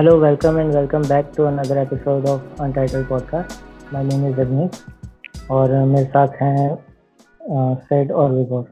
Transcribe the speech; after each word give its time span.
Hello, 0.00 0.18
welcome 0.18 0.56
and 0.56 0.72
welcome 0.72 1.02
back 1.02 1.30
to 1.30 1.44
another 1.44 1.78
episode 1.78 2.26
of 2.26 2.40
Untitled 2.58 3.06
Podcast. 3.06 3.58
My 3.92 4.02
name 4.02 4.22
is 4.24 4.34
Jagmeet 4.34 4.78
और 5.50 5.72
मेरे 5.86 6.04
साथ 6.04 6.40
हैं 6.42 7.74
सेड 7.80 8.12
और 8.12 8.30
विभोर 8.32 8.62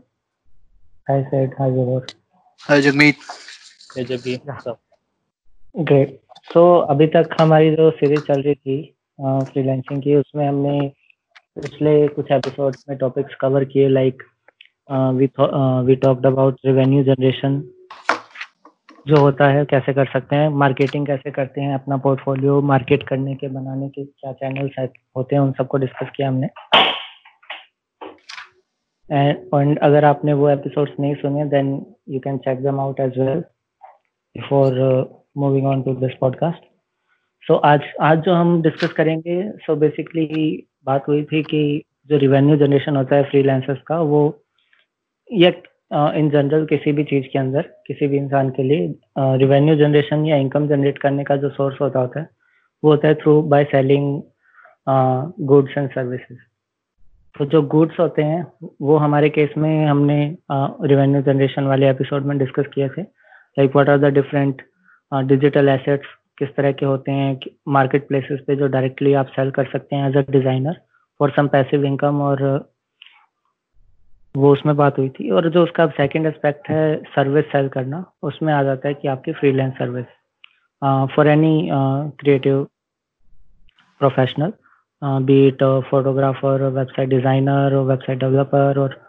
hi 1.10 1.22
said 1.24 1.54
hi 1.58 1.70
Vibhor 1.70 2.06
hi 2.60 2.80
Jagmeet 2.82 3.16
hi 3.96 4.04
Jagmeet 4.04 4.40
great 5.82 6.18
so 6.52 6.64
अभी 6.94 7.06
तक 7.06 7.36
हमारी 7.40 7.70
जो 7.76 7.90
सीरीज़ 7.90 8.20
चल 8.20 8.42
रही 8.42 8.54
थी 8.54 8.80
फ्रीलांसिंग 9.52 10.02
की 10.02 10.16
उसमें 10.16 10.48
हमने 10.48 10.80
पिछले 11.60 11.96
कुछ 12.08 12.32
एपिसोड्स 12.32 12.84
में 12.88 12.98
टॉपिक्स 12.98 13.34
कवर 13.40 13.64
किए 13.74 13.88
like 13.88 14.22
we 15.20 15.30
we 15.86 15.96
talked 16.06 16.26
about 16.26 16.66
revenue 16.66 17.04
generation 17.04 17.62
जो 19.08 19.16
होता 19.16 19.46
है, 19.48 19.64
कैसे 19.64 19.92
कर 19.94 20.06
सकते 20.06 20.36
हैं 20.36 20.48
मार्केटिंग 20.48 21.06
कैसे 21.06 21.30
करते 21.30 21.60
हैं, 21.60 21.74
अपना 21.74 21.96
पोर्टफोलियो 21.96 22.60
मार्केट 22.62 23.02
करने 23.02 23.34
के, 23.34 23.48
बनाने 23.48 23.88
के, 23.88 24.04
क्या 24.04 24.32
चैनल्स 24.32 24.88
होते 25.16 25.36
हैं, 25.36 25.42
उन 25.42 25.52
सबको 25.52 25.78
डिस्कस 25.78 26.10
किया 26.16 26.28
हमने। 26.28 26.48
एंड 29.12 29.78
अगर 29.78 30.04
आपने 30.04 30.32
वो 30.32 30.48
एपिसोड्स 30.48 30.92
नहीं 31.00 31.14
सुने 31.14 31.44
then 31.44 31.86
you 32.08 32.20
can 32.20 32.38
check 32.38 32.62
them 32.62 32.80
out 32.80 33.00
as 33.00 33.18
well 33.18 33.40
before 34.36 34.74
moving 35.36 35.66
on 35.66 35.82
to 35.82 35.94
this 35.94 36.14
podcast 36.20 36.66
so 37.42 37.54
आज 37.54 37.80
आज 38.00 38.18
जो 38.18 38.34
हम 38.34 38.62
डिस्कस 38.62 38.92
करेंगे 38.92 39.42
सो 39.50 39.72
so 39.72 39.80
बेसिकली 39.80 40.68
बात 40.84 41.08
हुई 41.08 41.24
थी 41.24 41.42
कि 41.42 41.82
जो 42.10 42.16
रिवेन्यू 42.16 42.56
जनरेशन 42.56 42.96
होता 42.96 43.16
है 43.16 43.22
फ्रीलांसर्स 43.22 43.80
का, 43.86 44.00
वो, 44.00 44.44
ये 45.32 45.50
इन 45.90 46.28
जनरल 46.30 46.64
किसी 46.66 46.92
भी 46.92 47.04
चीज़ 47.04 47.26
के 47.32 47.38
अंदर, 47.38 47.62
किसी 47.86 48.06
भी 48.06 48.16
इंसान 48.16 48.50
के 48.50 48.62
लिए 48.62 48.94
रिवेन्यू 49.38 49.74
जनरेशन 49.76 50.24
या 50.26 50.36
इनकम 50.36 50.66
जनरेट 50.68 50.98
करने 50.98 51.24
का 51.24 51.36
जो 51.36 51.48
सोर्स 51.50 51.80
होता 51.80 52.00
होता 52.00 52.20
है, 52.20 52.28
वो 52.82 52.90
होता 52.90 53.08
है 53.08 53.14
through 53.14 53.40
by 53.44 53.64
selling 53.64 54.20
goods 55.46 55.78
and 55.78 55.90
services 55.90 56.38
तो 57.34 57.44
जो 57.44 57.60
गुड्स 57.72 57.98
होते 58.00 58.22
हैं, 58.22 58.46
वो 58.82 58.96
हमारे 58.96 59.28
केस 59.30 59.50
में 59.58 59.86
हमने 59.86 60.36
रिवेन्यू 60.52 61.22
जनरेशन 61.22 61.64
वाले 61.66 61.88
एपिसोड 61.90 62.24
में 62.26 62.36
डिस्कस 62.38 62.66
किए 62.74 62.88
थे 62.88 63.02
like 63.02 63.74
what 63.74 63.88
are 63.88 63.98
the 63.98 64.12
different 64.14 64.62
digital 65.12 65.68
assets 65.68 66.06
किस 66.38 66.48
तरह 66.56 66.72
के 66.72 66.86
होते 66.86 67.12
हैं 67.12 67.38
मार्केट 67.68 68.06
प्लेसेस 68.08 68.40
पे 68.46 68.56
जो 68.56 68.66
डायरेक्टली 68.68 69.12
आप 69.20 69.26
सेल 69.36 69.50
कर 69.50 69.68
सकते 69.72 69.96
हैं 69.96 70.08
as 70.08 70.16
a 70.16 70.30
designer 70.30 70.76
for 71.20 71.30
some 71.36 71.48
passive 71.48 71.84
income 71.84 72.20
और 72.22 72.42
वो 74.36 74.52
उसमें 74.52 74.76
बात 74.76 74.98
हुई 74.98 75.08
थी 75.08 75.30
और 75.30 75.48
जो 75.50 75.62
उसका 75.62 75.86
सेकंड 75.86 76.26
एस्पेक्ट 76.26 76.68
है 76.70 77.02
सर्विस 77.04 77.44
सेल 77.44 77.68
करना 77.68 78.04
उसमें 78.22 78.52
आ 78.54 78.62
जाता 78.62 78.88
है 78.88 78.94
कि 78.94 79.08
आपकी 79.08 79.32
freelance 79.32 79.72
service 79.72 80.06
for 81.16 81.28
any 81.28 81.68
creative 82.20 82.64
professional 84.00 84.52
be 85.02 85.34
be it 85.34 85.62
photographer 85.90 86.62
website 86.62 87.08
designer 87.08 87.74
website 87.74 88.18
developer 88.18 88.78
और 88.78 89.00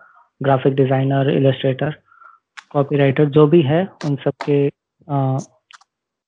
ग्राफिक 0.43 0.73
डिज़ाइनर 0.73 1.29
इलस्ट्रेटर 1.29 1.95
कॉपीराइटर 2.71 3.25
जो 3.25 3.47
भी 3.47 3.61
है 3.61 3.87
उन 4.05 4.15
सब 4.15 4.33
के 4.49 4.67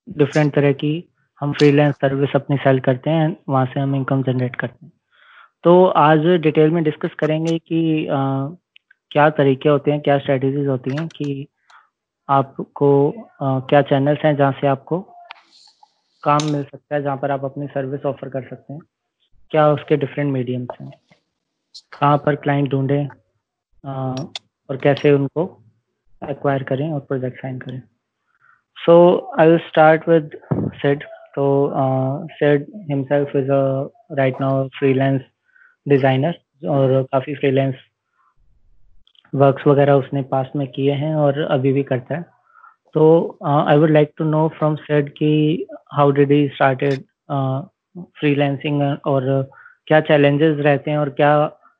डिफरेंट 0.07 0.53
तरह 0.53 0.71
की 0.71 0.93
हम 1.41 1.51
फ्रीलांस 1.53 1.95
सर्विस 1.95 2.35
अपनी 2.35 2.57
सेल 2.57 2.79
करते 2.79 3.09
हैं 3.09 3.37
वहाँ 3.49 3.65
से 3.65 3.79
हम 3.79 3.95
इनकम 3.95 4.23
जनरेट 4.23 4.55
करते 4.55 4.85
हैं। 4.85 4.91
तो 5.63 5.85
आज 5.85 6.25
डिटेल 6.41 6.69
में 6.69 6.83
डिस्कस 6.83 7.13
करेंगे 7.19 7.57
कि 7.59 8.07
uh, 8.11 8.55
क्या 9.11 9.29
तरीके 9.29 9.69
होते 9.69 9.91
हैं 9.91 10.01
क्या 10.01 10.17
स्ट्रेटजीज 10.17 10.67
होती 10.67 10.91
हैं 10.91 11.07
कि 11.07 11.47
आपको 12.29 12.89
आ, 13.41 13.59
क्या 13.59 13.81
चैनल्स 13.81 14.25
हैं 14.25 14.35
जहाँ 14.37 14.51
से 14.61 14.67
आपको 14.67 14.99
काम 16.23 16.43
मिल 16.43 16.63
सकता 16.63 16.95
है 16.95 17.01
जहाँ 17.03 17.17
पर 17.17 17.31
आप 17.31 17.45
अपनी 17.45 17.67
सर्विस 17.67 18.05
ऑफ़र 18.05 18.29
कर 18.29 18.43
सकते 18.49 18.73
हैं? 18.73 18.81
क्या 19.51 19.67
उसके 19.71 19.97
डिफरेंट 19.97 20.31
मीडियम्स 20.33 20.81
हैं? 20.81 20.91
कहाँ 21.93 22.17
पर 22.17 22.35
क्लाइंट 22.35 22.69
ढूंढें 22.69 23.07
और 24.69 24.77
कैसे 24.83 25.11
उनको 25.11 25.45
एक्वायर 26.21 26.63
करें 26.63 26.91
और 26.91 26.99
प्रोजेक्ट 26.99 27.41
साइन 27.41 27.59
करें? 27.59 27.81
So 28.77 28.95
I 29.39 29.47
will 29.47 29.57
start 29.67 30.09
with 30.09 30.39
Sid 30.53 31.03
तो 31.35 31.43
Sid 32.31 32.65
himself 32.89 33.35
is 33.35 33.51
a 33.51 34.15
right 34.17 34.41
now 34.41 34.67
freelance 34.79 35.21
designer 35.85 36.39
और 36.69 37.01
काफ़ी 37.03 37.35
फ्रीलांस 37.35 37.75
वर्क्स 39.33 39.67
वगैरह 39.67 39.93
उसने 39.93 40.21
पास 40.21 40.47
में 40.55 40.67
किए 40.67 40.91
हैं 40.91 41.15
और 41.15 41.39
अभी 41.41 41.73
भी 41.73 41.83
करता 41.83 42.15
है। 42.15 42.21
तो 42.93 43.37
I 43.43 43.77
would 43.77 43.89
like 43.89 44.13
to 44.17 44.23
know 44.25 44.47
from 44.47 44.75
Sid 44.75 45.09
कि 45.09 45.67
how 45.93 46.11
did 46.11 46.31
he 46.31 46.47
started 46.47 47.03
freelancing 48.19 48.81
और 49.05 49.49
क्या 49.87 49.99
चैलेंजेस 50.01 50.57
रहते 50.59 50.91
हैं 50.91 50.97
और 50.97 51.09
क्या 51.09 51.33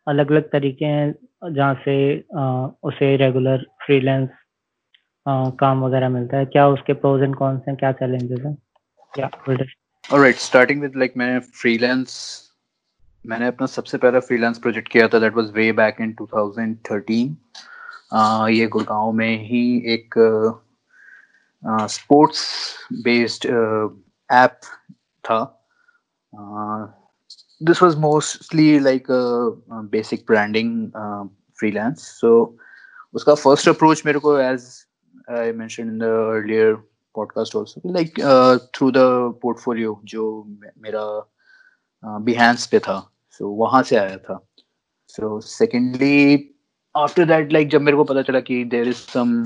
अलग 0.08 0.32
अलग 0.32 0.50
तरीके 0.52 0.86
हैं 0.86 1.54
जहाँ 1.54 1.74
से 1.86 1.96
uh, 2.38 2.70
उसे 2.84 3.16
रेगुलर 3.18 3.66
फ्रीलांस 3.86 4.30
uh, 4.30 5.52
काम 5.60 5.84
वगैरह 5.84 6.10
मिलता 6.10 6.38
है। 6.38 6.46
क्या 6.46 6.68
उसके 6.68 6.94
प्रोज 6.94 7.24
एंड 7.24 7.36
कॉन्स 7.36 7.62
हैं 7.68 7.76
क्या 7.78 7.92
चैलेंजेस 7.92 8.40
हैं? 8.46 8.58
ऑलराइट 10.14 10.36
स्टार्टिंग 10.36 10.82
विद 10.82 10.98
लाइक 10.98 11.14
मैं 11.18 11.40
फ्रीलांस 11.40 12.12
मैंने 13.26 13.48
अपना 13.48 13.68
सबसे 13.68 13.98
पहला 13.98 14.20
फ्रीलांस 14.20 14.60
प्रोजेक्ट 14.60 14.88
किया 14.88 15.08
था 15.08 15.20
that 15.20 15.36
was 15.36 15.52
way 15.52 15.72
back 15.72 15.96
in 16.02 16.16
2013 16.22 17.36
uh, 18.14 18.50
ये 18.50 18.68
गुड़गांव 18.68 19.12
में 19.12 19.48
ही 19.48 19.84
एक 19.86 20.16
स्पोर्ट्स 21.68 22.74
बेस्ड 22.94 23.46
ऐप 24.32 24.60
था। 25.24 25.68
This 27.64 27.84
was 27.84 27.96
mostly 27.96 28.80
like 28.80 29.08
basic 29.72 30.24
branding 30.28 30.92
freelance 31.60 32.00
so 32.00 32.58
उसका 33.14 33.36
फ़र्स्ट 33.36 33.70
अप्रोच 33.70 34.04
मेरे 34.06 34.20
को 34.20 34.38
as 34.38 34.86
I 35.32 35.52
mention 35.52 35.84
in 35.84 35.98
the 35.98 36.04
earlier 36.04 36.74
podcast 37.16 37.56
also 37.56 37.82
like 37.86 38.20
through 38.76 38.92
the 38.92 38.96
portfolio 39.42 40.02
जो 40.04 40.46
मेरा 40.82 41.30
बिहेंस 42.06 42.68
पे 42.68 42.80
था। 42.80 43.11
सो 43.32 43.46
so, 43.46 43.60
वहाँ 43.60 43.82
से 43.84 43.96
आया 43.96 44.18
था। 44.18 44.40
So 45.08 45.40
secondly 45.42 46.50
after 46.96 47.26
that 47.26 47.52
like 47.54 47.70
जब 47.70 47.82
मेरे 47.82 47.98
को 47.98 48.04
पता 48.04 48.22
चला 48.22 48.40
कि 48.40 48.64
there 48.72 48.88
is 48.88 48.98
some 49.14 49.44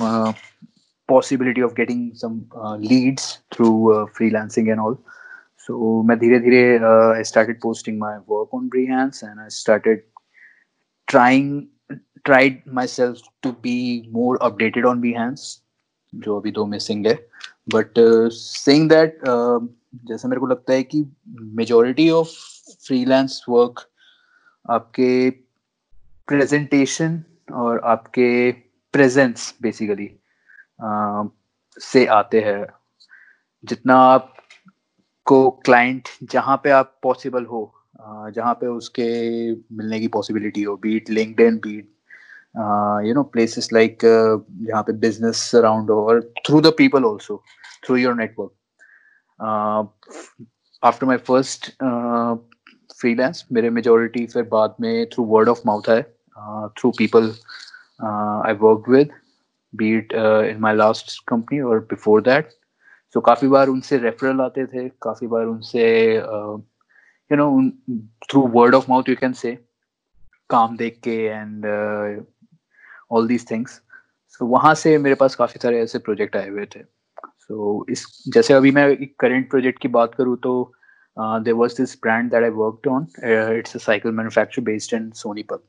possibility 1.09 1.61
of 1.61 1.73
getting 1.73 2.11
some 2.23 2.41
leads 2.81 3.33
through 3.53 3.69
freelancing 4.17 4.69
and 4.69 4.79
all 4.79 4.97
so 5.67 6.01
मैं 6.07 6.17
धीरे 6.19 6.39
धीरे 6.39 6.63
I 7.15 7.23
started 7.23 7.61
posting 7.61 7.99
my 7.99 8.17
work 8.29 8.53
on 8.55 8.69
Behance 8.75 9.23
and 9.23 9.39
I 9.39 9.49
started 9.59 10.03
trying 11.07 11.61
tried 12.27 12.55
myself 12.77 13.19
to 13.45 13.49
be 13.63 13.73
more 14.13 14.37
updated 14.45 14.85
on 14.91 15.01
Behance 15.01 15.41
जो 16.13 16.39
अभी 16.39 16.51
though 16.51 16.65
missing 16.65 17.05
है। 17.07 17.13
But 17.73 17.99
saying 18.33 18.89
that 18.89 19.19
जैसे 20.07 20.27
मेरे 20.27 20.39
को 20.39 20.47
लगता 20.47 20.73
है 20.73 20.83
कि 20.83 21.03
मेजोरिटी 21.59 22.09
ऑफ़ 22.09 22.29
फ्रीलांस 22.69 23.45
वर्क 23.49 23.81
आपके 24.65 25.29
प्रेजेंटेशन 26.27 27.23
और 27.53 27.79
आपके 27.85 28.51
प्रेजेंस 28.93 29.53
बेसिकली 29.61 30.09
से 31.81 32.05
आते 32.05 32.41
हैं। 32.41 32.65
जितना 33.63 33.95
आप 33.95 34.33
को 35.25 35.49
क्लाइंट 35.65 36.09
जहाँ 36.31 36.57
पे 36.63 36.69
आप 36.69 36.99
पॉसिबल 37.03 37.45
हो 37.45 37.71
जहाँ 38.35 38.53
पे 38.53 38.67
उसके 38.67 39.05
मिलने 39.51 39.99
की 39.99 40.07
पॉसिबिलिटी 40.07 40.63
हो 40.63 40.75
be it 40.77 41.09
LinkedIn 41.09 41.57
be it 41.57 41.93
you 43.07 43.13
know 43.13 43.23
places 43.23 43.69
like 43.73 43.97
जहाँ 44.03 44.83
पे 44.83 44.93
बिज़नेस 44.99 45.51
अराउंड 45.55 45.91
हो 45.91 46.05
और 46.07 46.21
through 46.47 46.61
the 46.61 46.73
people 46.77 47.05
also 47.05 47.43
through 47.85 47.95
your 47.95 48.13
network 48.15 48.51
after 50.83 51.05
my 51.05 51.17
first 51.17 51.71
freelance 53.01 53.45
मेरे 53.51 53.69
मेजोरिटी 53.69 54.25
फिर 54.25 54.43
बाद 54.43 54.75
में 54.81 55.05
थ्रू 55.05 55.25
वर्ड 55.25 55.49
ऑफ़ 55.49 55.61
माउथ 55.65 55.81
है 55.89 56.01
through 56.69 56.91
people 56.91 57.29
I 58.47 58.53
work 58.53 58.89
with 58.89 59.09
be it 59.75 60.13
in 60.13 60.57
my 60.59 60.75
last 60.75 61.23
company 61.27 61.59
और 61.59 61.79
बिफोर 61.79 62.21
दैट 62.21 62.49
सो 63.13 63.21
काफ़ी 63.21 63.47
बार 63.47 63.67
उनसे 63.67 63.97
रेफरल 63.97 64.41
आते 64.41 64.65
थे 64.65 64.89
काफ़ी 64.89 65.27
बार 65.27 65.45
उनसे 65.45 66.15
you 66.15 67.35
know 67.35 67.69
through 68.31 68.41
word 68.41 68.75
of 68.75 68.85
mouth 68.89 69.03
you 69.09 69.15
can 69.15 69.33
say 69.33 69.65
काम 70.49 70.77
देख 70.77 70.99
के 71.03 71.25
and 71.25 71.65
all 73.11 73.27
these 73.27 73.51
things 73.51 73.81
so 74.27 74.45
वहाँ 74.45 74.75
से 74.75 74.97
मेरे 74.97 75.15
पास 75.15 75.35
काफ़ी 75.35 75.59
सारे 75.63 75.81
ऐसे 75.81 75.99
प्रोजेक्ट 75.99 76.35
आए 76.35 76.49
हुए 76.49 76.65
थे। 76.65 76.79
सो 77.23 77.83
so, 77.83 77.91
इस 77.91 78.23
जैसे 78.27 78.53
अभी 78.53 78.71
मैं 78.71 78.87
एक 78.87 79.15
करेंट 79.19 79.49
प्रोजेक्ट 79.49 79.81
की 79.81 79.87
बात 79.87 80.15
करूँ 80.15 80.37
तो 80.37 80.74
there 81.17 81.53
was 81.53 81.77
this 81.77 81.95
brand 82.03 82.31
that 82.31 82.43
I 82.43 82.49
worked 82.59 82.87
on 82.91 83.07
it's 83.57 83.75
a 83.75 83.79
cycle 83.79 84.11
manufacture 84.11 84.61
based 84.63 84.93
in 84.93 85.09
Sonipat 85.23 85.63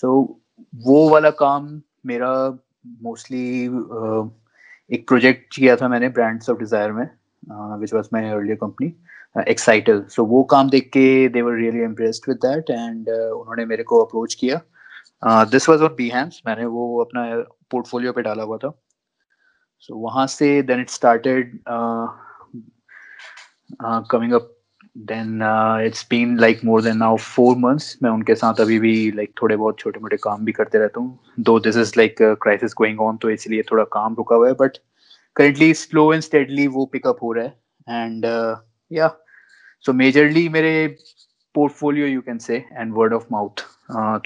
so 0.00 0.08
वो 0.86 1.08
वाला 1.10 1.30
काम 1.44 1.80
मेरा 2.06 2.32
मोस्टली 3.02 3.68
uh, 3.68 4.28
एक 4.90 5.06
प्रोजेक्ट 5.08 5.54
किया 5.56 5.76
था 5.76 5.88
मैंने 5.88 6.08
ब्रांड्स 6.08 6.50
ऑफ़ 6.50 6.58
डिज़ायर 6.58 6.92
में 6.92 7.08
which 7.80 7.92
was 7.94 8.08
my 8.12 8.30
earlier 8.30 8.56
company 8.60 8.92
Excitel 9.48 10.02
so 10.10 10.24
वो 10.26 10.42
काम 10.50 10.70
देख 10.70 10.88
के 10.92 11.28
they 11.28 11.42
were 11.42 11.54
really 11.56 11.82
impressed 11.84 12.28
with 12.28 12.38
that 12.44 12.70
and 12.70 13.08
उन्होंने 13.08 13.64
मेरे 13.64 13.82
को 13.82 14.04
अप्रोच 14.04 14.34
किया। 14.40 14.60
दिस 15.50 15.68
वाज 15.68 15.82
ऑन 15.82 15.94
बीहैम्स 15.96 16.40
मैंने 16.46 16.64
वो 16.66 17.00
अपना 17.04 17.24
पोर्टफोलियो 17.70 18.12
पे 18.12 18.22
डाला 18.22 18.42
हुआ 18.42 18.56
था। 18.56 18.70
सो 19.80 19.94
so, 19.94 20.00
वहाँ 20.02 20.26
से 20.26 20.62
then 20.62 20.80
it 20.80 20.90
started 20.90 21.58
coming 24.10 24.32
up 24.32 24.56
then 24.96 25.42
it's 25.86 26.06
been 26.10 26.36
like 26.40 26.60
more 26.64 26.82
than 26.82 26.96
now 26.96 27.16
four 27.16 27.56
months 27.58 27.96
मैं 28.02 28.10
उनके 28.10 28.34
साथ 28.34 28.60
अभी 28.60 28.78
भी 28.78 29.10
लाइक 29.16 29.32
थोड़े 29.42 29.56
बहुत 29.56 29.78
छोटे 29.78 30.00
मोटे 30.00 30.16
काम 30.22 30.44
भी 30.44 30.52
करते 30.52 30.78
रहता 30.78 31.00
हूँ। 31.00 31.18
Though 31.40 31.58
this 31.60 31.76
is 31.76 31.92
like 31.96 32.16
crisis 32.42 32.74
going 32.78 33.00
on 33.00 33.16
तो 33.22 33.30
इसलिए 33.30 33.62
थोड़ा 33.70 33.84
काम 33.92 34.14
रुका 34.18 34.36
हुआ 34.36 34.48
है 34.48 34.54
but 34.60 34.76
currently 35.36 35.72
slow 35.74 36.12
and 36.12 36.22
steadily 36.22 36.66
वो 36.68 36.84
पिकअप 36.92 37.18
हो 37.22 37.32
रहा 37.32 37.44
है। 37.44 38.04
एंड 38.04 38.24
या 38.90 39.08
सो 39.84 39.92
मेजरली 39.92 40.48
मेरे 40.48 40.72
portfolio 41.54 42.06
you 42.06 42.20
can 42.20 42.38
say 42.38 42.56
and 42.72 42.92
word 42.94 43.12
of 43.14 43.26
mouth 43.32 43.60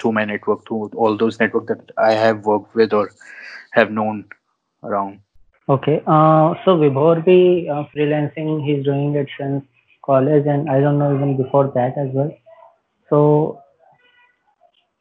through 0.01 0.11
my 0.11 0.25
network 0.25 0.61
through 0.67 0.89
all 1.05 1.17
those 1.17 1.27
network 1.41 1.71
that 1.71 1.91
I 1.99 2.15
have 2.15 2.41
work 2.47 2.65
with 2.77 2.93
और 2.93 3.09
have 3.77 3.91
known 3.91 4.23
around 4.83 5.19
okay 5.67 5.99
so 6.63 6.75
Vibhor 6.79 7.19
भी 7.29 7.39
freelancing 7.91 8.59
he 8.65 8.73
is 8.73 8.83
doing 8.85 9.17
it 9.17 9.29
since 9.29 9.61
college 10.07 10.47
and 10.47 10.69
I 10.69 10.79
don't 10.79 10.99
know 10.99 11.13
even 11.13 11.35
before 11.35 11.67
that 11.69 11.97
as 11.97 12.09
well. 12.13 12.31
So 13.11 13.21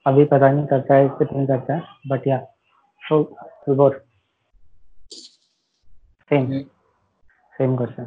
अभी 0.06 0.24
पता 0.24 0.50
नहीं 0.50 0.66
करता 0.66 0.94
है 0.94 1.08
कितने 1.18 1.46
करता 1.46 1.74
है 1.74 1.82
बट 2.08 2.26
या 2.28 2.38
सो 3.02 3.20
रिवॉर्ड 3.68 3.94
सेम 6.30 6.50
सेम 7.54 7.76
क्वेश्चन 7.76 8.06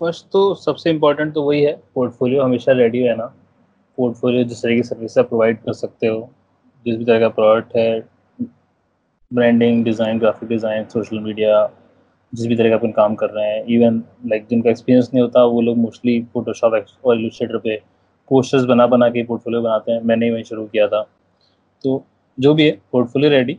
फ़र्स्ट 0.00 0.26
तो 0.32 0.42
सबसे 0.54 0.90
इम्पोर्टेंट 0.90 1.32
तो 1.34 1.42
वही 1.42 1.62
है 1.62 1.72
पोर्टफोलियो 1.94 2.42
हमेशा 2.42 2.72
रेडी 2.72 3.02
है 3.02 3.16
ना 3.16 3.26
पोर्टफोलियो 3.98 4.44
जिस 4.44 4.62
तरह 4.62 4.74
की 4.76 4.82
सर्विस 4.82 5.18
आप 5.18 5.28
प्रोवाइड 5.28 5.60
कर 5.62 5.72
सकते 5.74 6.06
हो 6.06 6.18
जिस 6.86 6.96
भी 6.98 7.04
तरह 7.04 7.20
का 7.20 7.28
प्रोडक्ट 7.38 7.76
है 7.76 8.00
branding 9.30 9.84
design 9.84 10.18
graphic 10.18 10.48
design 10.48 10.84
social 10.88 11.20
media 11.20 11.64
जिस 12.32 12.46
भी 12.46 12.56
तरह 12.56 12.68
का 12.68 12.76
अपन 12.76 12.90
काम 12.92 13.14
कर 13.14 13.30
रहे 13.30 13.46
हैं 13.46 13.64
इवन 13.76 14.02
लाइक 14.26 14.46
जिनका 14.50 14.70
एक्सपीरियंस 14.70 15.10
नहीं 15.14 15.22
होता 15.22 15.44
वो 15.44 15.60
लोग 15.60 15.76
मोस्टली 15.76 16.20
फोटोशॉप 16.32 16.84
और 17.04 17.20
इलस्ट्रेटर 17.20 17.58
पे 17.58 17.76
पोस्टर्स 18.30 18.64
बना 18.64 18.86
बना 18.86 19.08
के 19.08 19.22
पोर्टफोलियो 19.24 19.62
बनाते 19.62 19.92
हैं। 19.92 20.00
मैंने 20.04 20.30
वही 20.30 20.44
शुरू 20.44 20.64
किया 20.66 20.86
था। 20.88 21.02
तो 21.84 22.04
जो 22.38 22.54
भी 22.54 22.64
है 22.64 22.78
पोर्टफोलियो 22.92 23.30
रेडी 23.30 23.58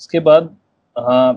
उसके 0.00 0.20
बाद 0.20 0.56
हाँ 0.96 1.32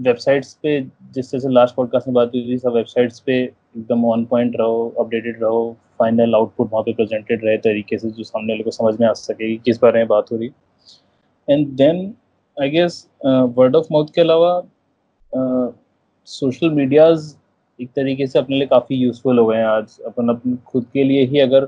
वेबसाइट्स 0.00 0.52
पे 0.62 0.80
जिस 1.14 1.30
तरह 1.30 1.40
से 1.40 1.48
लास्ट 1.48 1.74
पॉडकास्ट 1.74 2.08
में 2.08 2.14
बात 2.14 2.28
हुई 2.34 2.42
थी 2.48 2.58
सब 2.58 2.72
वेबसाइट्स 2.72 3.20
पे 3.20 3.42
एकदम 3.42 4.04
ऑन 4.04 4.24
पॉइंट 4.24 4.56
रहो 4.60 4.88
अपडेटेड 4.98 5.42
रहो 5.42 5.76
फाइनल 5.98 6.34
आउटपुट 6.34 6.70
वहाँ 6.72 6.82
पे 6.82 6.92
प्रेजेंटेड 6.94 7.44
रहे 7.44 7.56
तरीके 7.58 7.98
से 7.98 8.10
जो 8.10 8.24
सामने 8.24 8.52
वाले 8.52 8.64
को 8.64 8.70
समझ 8.70 8.94
में 9.00 9.06
आ 9.08 9.12
सके 9.12 9.48
कि 9.48 9.56
किस 9.64 9.80
बारे 9.82 9.98
में 9.98 10.08
बात 10.08 10.32
हो 10.32 10.36
रही। 10.36 10.50
And 11.48 11.68
then 11.76 12.14
I 12.56 12.70
guess 12.70 13.06
word 13.24 13.76
of 13.76 13.86
mouth 13.92 14.06
के 14.14 14.20
अलावा 14.20 14.54
uh, 15.32 15.72
सोशल 16.28 16.70
मीडियाज 16.70 17.34
एक 17.78 17.90
तरीके 17.96 18.26
से 18.26 18.38
अपने 18.38 18.56
लिए 18.56 18.66
काफ़ी 18.66 18.96
यूज़फुल 18.96 19.38
हो 19.38 19.46
गए 19.46 19.56
हैं 19.56 19.66
आज। 19.66 19.98
अपन 20.06 20.28
अपने 20.28 20.56
खुद 20.66 20.86
के 20.92 21.04
लिए 21.04 21.24
ही 21.26 21.38
अगर 21.40 21.64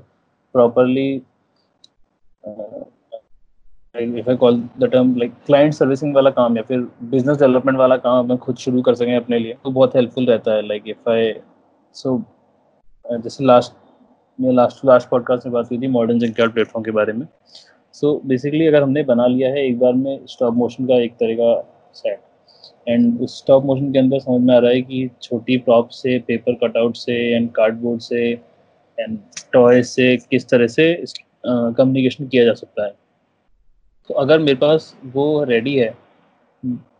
properly 0.54 1.22
I 3.96 4.36
call 4.36 4.60
the 4.78 4.84
term 4.84 5.14
like 5.18 5.32
client 5.46 5.74
servicing 5.74 6.14
वाला 6.14 6.30
काम 6.30 6.56
या 6.56 6.62
फिर 6.62 6.80
बिज़नेस 7.10 7.38
डेवलपमेंट 7.38 7.78
वाला 7.78 7.96
काम 7.96 8.24
अपन 8.24 8.36
खुद 8.44 8.56
शुरू 8.56 8.82
कर 8.82 8.94
सकें 8.94 9.16
अपने 9.16 9.38
लिए 9.38 9.56
तो 9.64 9.70
बहुत 9.70 9.96
हेल्पफुल 9.96 10.26
रहता 10.26 10.54
है। 10.54 10.66
लाइक 10.66 10.88
इफ़ 10.88 11.10
आई 11.10 11.32
सो 11.94 12.16
जैसे 13.04 13.44
लास्ट 13.44 13.72
में 14.38 14.52
लास्ट 14.52 14.84
लास्ट 14.86 15.08
पॉडकास्ट 15.08 15.46
में 15.46 15.52
बात 15.52 15.70
हुई 15.70 15.80
थी 15.80 15.86
मॉडर्न 15.88 16.18
जिंक 16.18 16.40
प्लेटफॉर्म 16.40 16.84
के 16.84 16.90
बारे 16.90 17.12
में। 17.12 17.26
सो 17.94 18.12
so, 18.16 18.28
बेसिकली 18.28 18.66
अगर 18.66 18.82
हमने 18.82 19.02
बना 19.04 19.26
लिया 19.26 19.48
है 19.50 19.66
एक 19.66 19.78
बार 19.78 19.92
में 19.92 20.26
स्टॉप 20.26 20.54
मोशन 20.54 20.86
का 20.86 21.02
एक 21.02 21.12
तरह 21.14 21.34
का 21.34 21.60
सेट 21.94 22.18
एंड 22.88 23.20
उस 23.20 23.38
स्टॉप 23.38 23.64
मोशन 23.64 23.92
के 23.92 23.98
अंदर 23.98 24.18
समझ 24.18 24.40
में 24.40 24.54
आ 24.54 24.58
रहा 24.58 24.70
है 24.70 24.82
कि 24.82 25.08
छोटी 25.22 25.56
प्रॉप 25.58 25.88
से 25.92 26.18
पेपर 26.26 26.54
कटआउट 26.62 26.96
से 26.96 27.16
एंड 27.34 27.50
कार्डबोर्ड 27.52 28.00
से 28.00 28.30
एंड 28.98 29.18
टॉय 29.52 29.82
से 29.82 30.16
किस 30.30 30.48
तरह 30.48 30.66
से 30.66 30.92
कम्युनिकेशन 31.46 32.26
किया 32.26 32.44
जा 32.44 32.52
सकता 32.54 32.86
है। 32.86 32.94
तो 34.10 34.14
अगर 34.14 34.38
मेरे 34.38 34.54
पास 34.54 34.94
वो 35.06 35.42
रेडी 35.44 35.74
है 35.76 35.94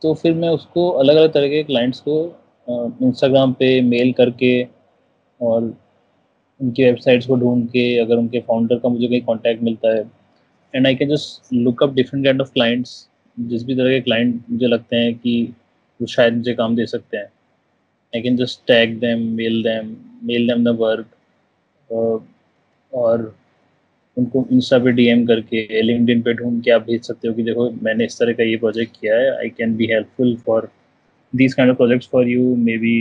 तो 0.03 0.13
फिर 0.15 0.35
मैं 0.35 0.49
उसको 0.49 0.89
अलग 0.91 1.17
अलग 1.17 1.33
तरह 1.33 1.49
के 1.49 1.63
क्लाइंट्स 1.63 2.01
को 2.01 2.17
इंस्टाग्राम 3.03 3.53
पे 3.53 3.81
मेल 3.83 4.13
करके 4.13 4.63
और 5.41 5.63
उनकी 5.63 6.85
वेबसाइट्स 6.85 7.27
को 7.27 7.37
ढूंढ 7.37 7.67
के, 7.67 7.99
अगर 7.99 8.17
उनके 8.17 8.41
फाउंडर 8.41 8.79
का 8.79 8.89
मुझे 8.89 9.07
कहीं 9.07 9.21
कांटेक्ट 9.21 9.63
मिलता 9.63 9.95
है। 9.97 10.03
And 10.75 10.87
I 10.87 10.95
can 10.95 11.09
just 11.09 11.53
look 11.53 11.83
up 11.83 11.95
different 11.95 12.25
kind 12.25 12.41
of 12.41 12.53
clients 12.53 13.09
जिस 13.37 13.65
भी 13.65 13.75
तरह 13.75 13.91
के 13.91 14.01
क्लाइंट 14.01 14.41
मुझे 14.51 14.67
लगते 14.67 14.97
हैं 14.97 15.15
कि 15.15 15.43
वो 16.01 16.07
शायद 16.07 16.37
मुझे 16.37 16.55
काम 16.55 16.77
दे 16.77 16.87
सकते 16.87 17.17
हैं 17.17 17.25
I 18.13 18.23
can 18.23 18.37
just 18.37 18.61
tag 18.67 18.99
them 19.01 19.23
mail 19.35 19.63
them 19.63 19.97
mail 20.25 20.47
them 20.49 20.65
the 20.65 20.77
work 20.79 22.27
और 22.93 23.35
उनको 24.17 24.47
इंस्टा 24.53 24.79
पे 24.85 24.93
डीएम 24.93 25.25
करके 25.27 25.83
लिंक्डइन 25.83 26.23
पे 26.23 26.35
ढूंढ 26.35 26.63
के 26.65 26.71
आप 26.71 26.83
भेज 26.83 27.03
सकते 27.03 27.29
हो 27.29 27.35
कि 27.35 27.43
देखो 27.43 27.71
मैंने 27.83 28.05
इस 28.05 28.19
तरह 28.19 28.33
का 28.33 28.45
ये 28.45 28.57
प्रोजेक्ट 28.57 28.97
किया 29.01 29.17
है 29.17 29.31
I 29.37 29.49
can 29.59 29.77
be 29.77 29.87
helpful 29.93 30.37
for 30.47 30.69
these 31.33 31.55
kind 31.55 31.71
of 31.71 31.77
projects 31.77 32.09
for 32.13 32.29
you 32.29 32.55
maybe 32.79 32.97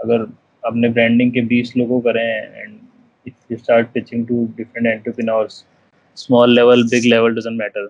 अगर 0.00 0.26
अपने 0.64 0.88
ब्रांडिंग 0.88 1.32
के 1.32 1.40
बीस 1.46 1.76
लोगों 1.76 2.00
करें 2.00 2.22
and 2.22 2.78
if 3.26 3.52
you 3.52 3.58
start 3.58 3.88
pitching 3.94 4.26
to 4.26 4.44
different 4.56 4.86
entrepreneurs 4.86 5.64
small 6.16 6.54
level 6.54 6.82
big 6.90 7.04
level 7.06 7.34
doesn't 7.34 7.58
matter 7.58 7.88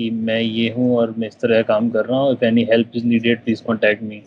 कि 0.00 0.10
मैं 0.10 0.40
ये 0.40 0.68
हूँ 0.72 0.96
और 0.96 1.14
मैं 1.18 1.28
इस 1.28 1.40
तरह 1.40 1.62
काम 1.62 1.90
कर 1.90 2.06
रहा 2.06 2.18
हूँ 2.20 2.32
if 2.32 2.44
any 2.44 2.62
help 2.64 2.92
is 2.96 3.04
needed 3.04 3.44
please 3.44 3.62
contact 3.64 4.02
me 4.02 4.22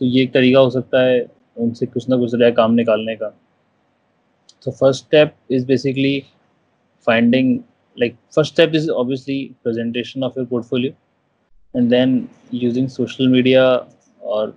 तो 0.00 0.06
ये 0.06 0.22
एक 0.22 0.32
तरीका 0.32 0.60
हो 0.60 0.70
सकता 0.70 1.02
है 1.02 1.26
उनसे 1.56 1.86
कुछ 1.86 2.08
ना 2.08 2.16
कुछ 2.16 2.30
तरह 2.34 2.50
काम 2.50 2.72
निकालने 2.74 3.16
का। 3.16 3.28
तो 4.64 4.70
first 4.70 5.04
step 5.04 5.34
is 5.50 5.66
basically 5.66 6.22
finding 7.06 7.58
like 7.98 8.14
first 8.36 8.52
step 8.52 8.74
is 8.74 8.90
obviously 8.90 9.38
presentation 9.66 10.22
of 10.22 10.38
your 10.38 10.48
portfolio 10.48 10.92
and 11.76 11.90
then 11.90 12.28
using 12.54 12.88
social 12.88 13.28
media 13.28 13.64
और 14.22 14.56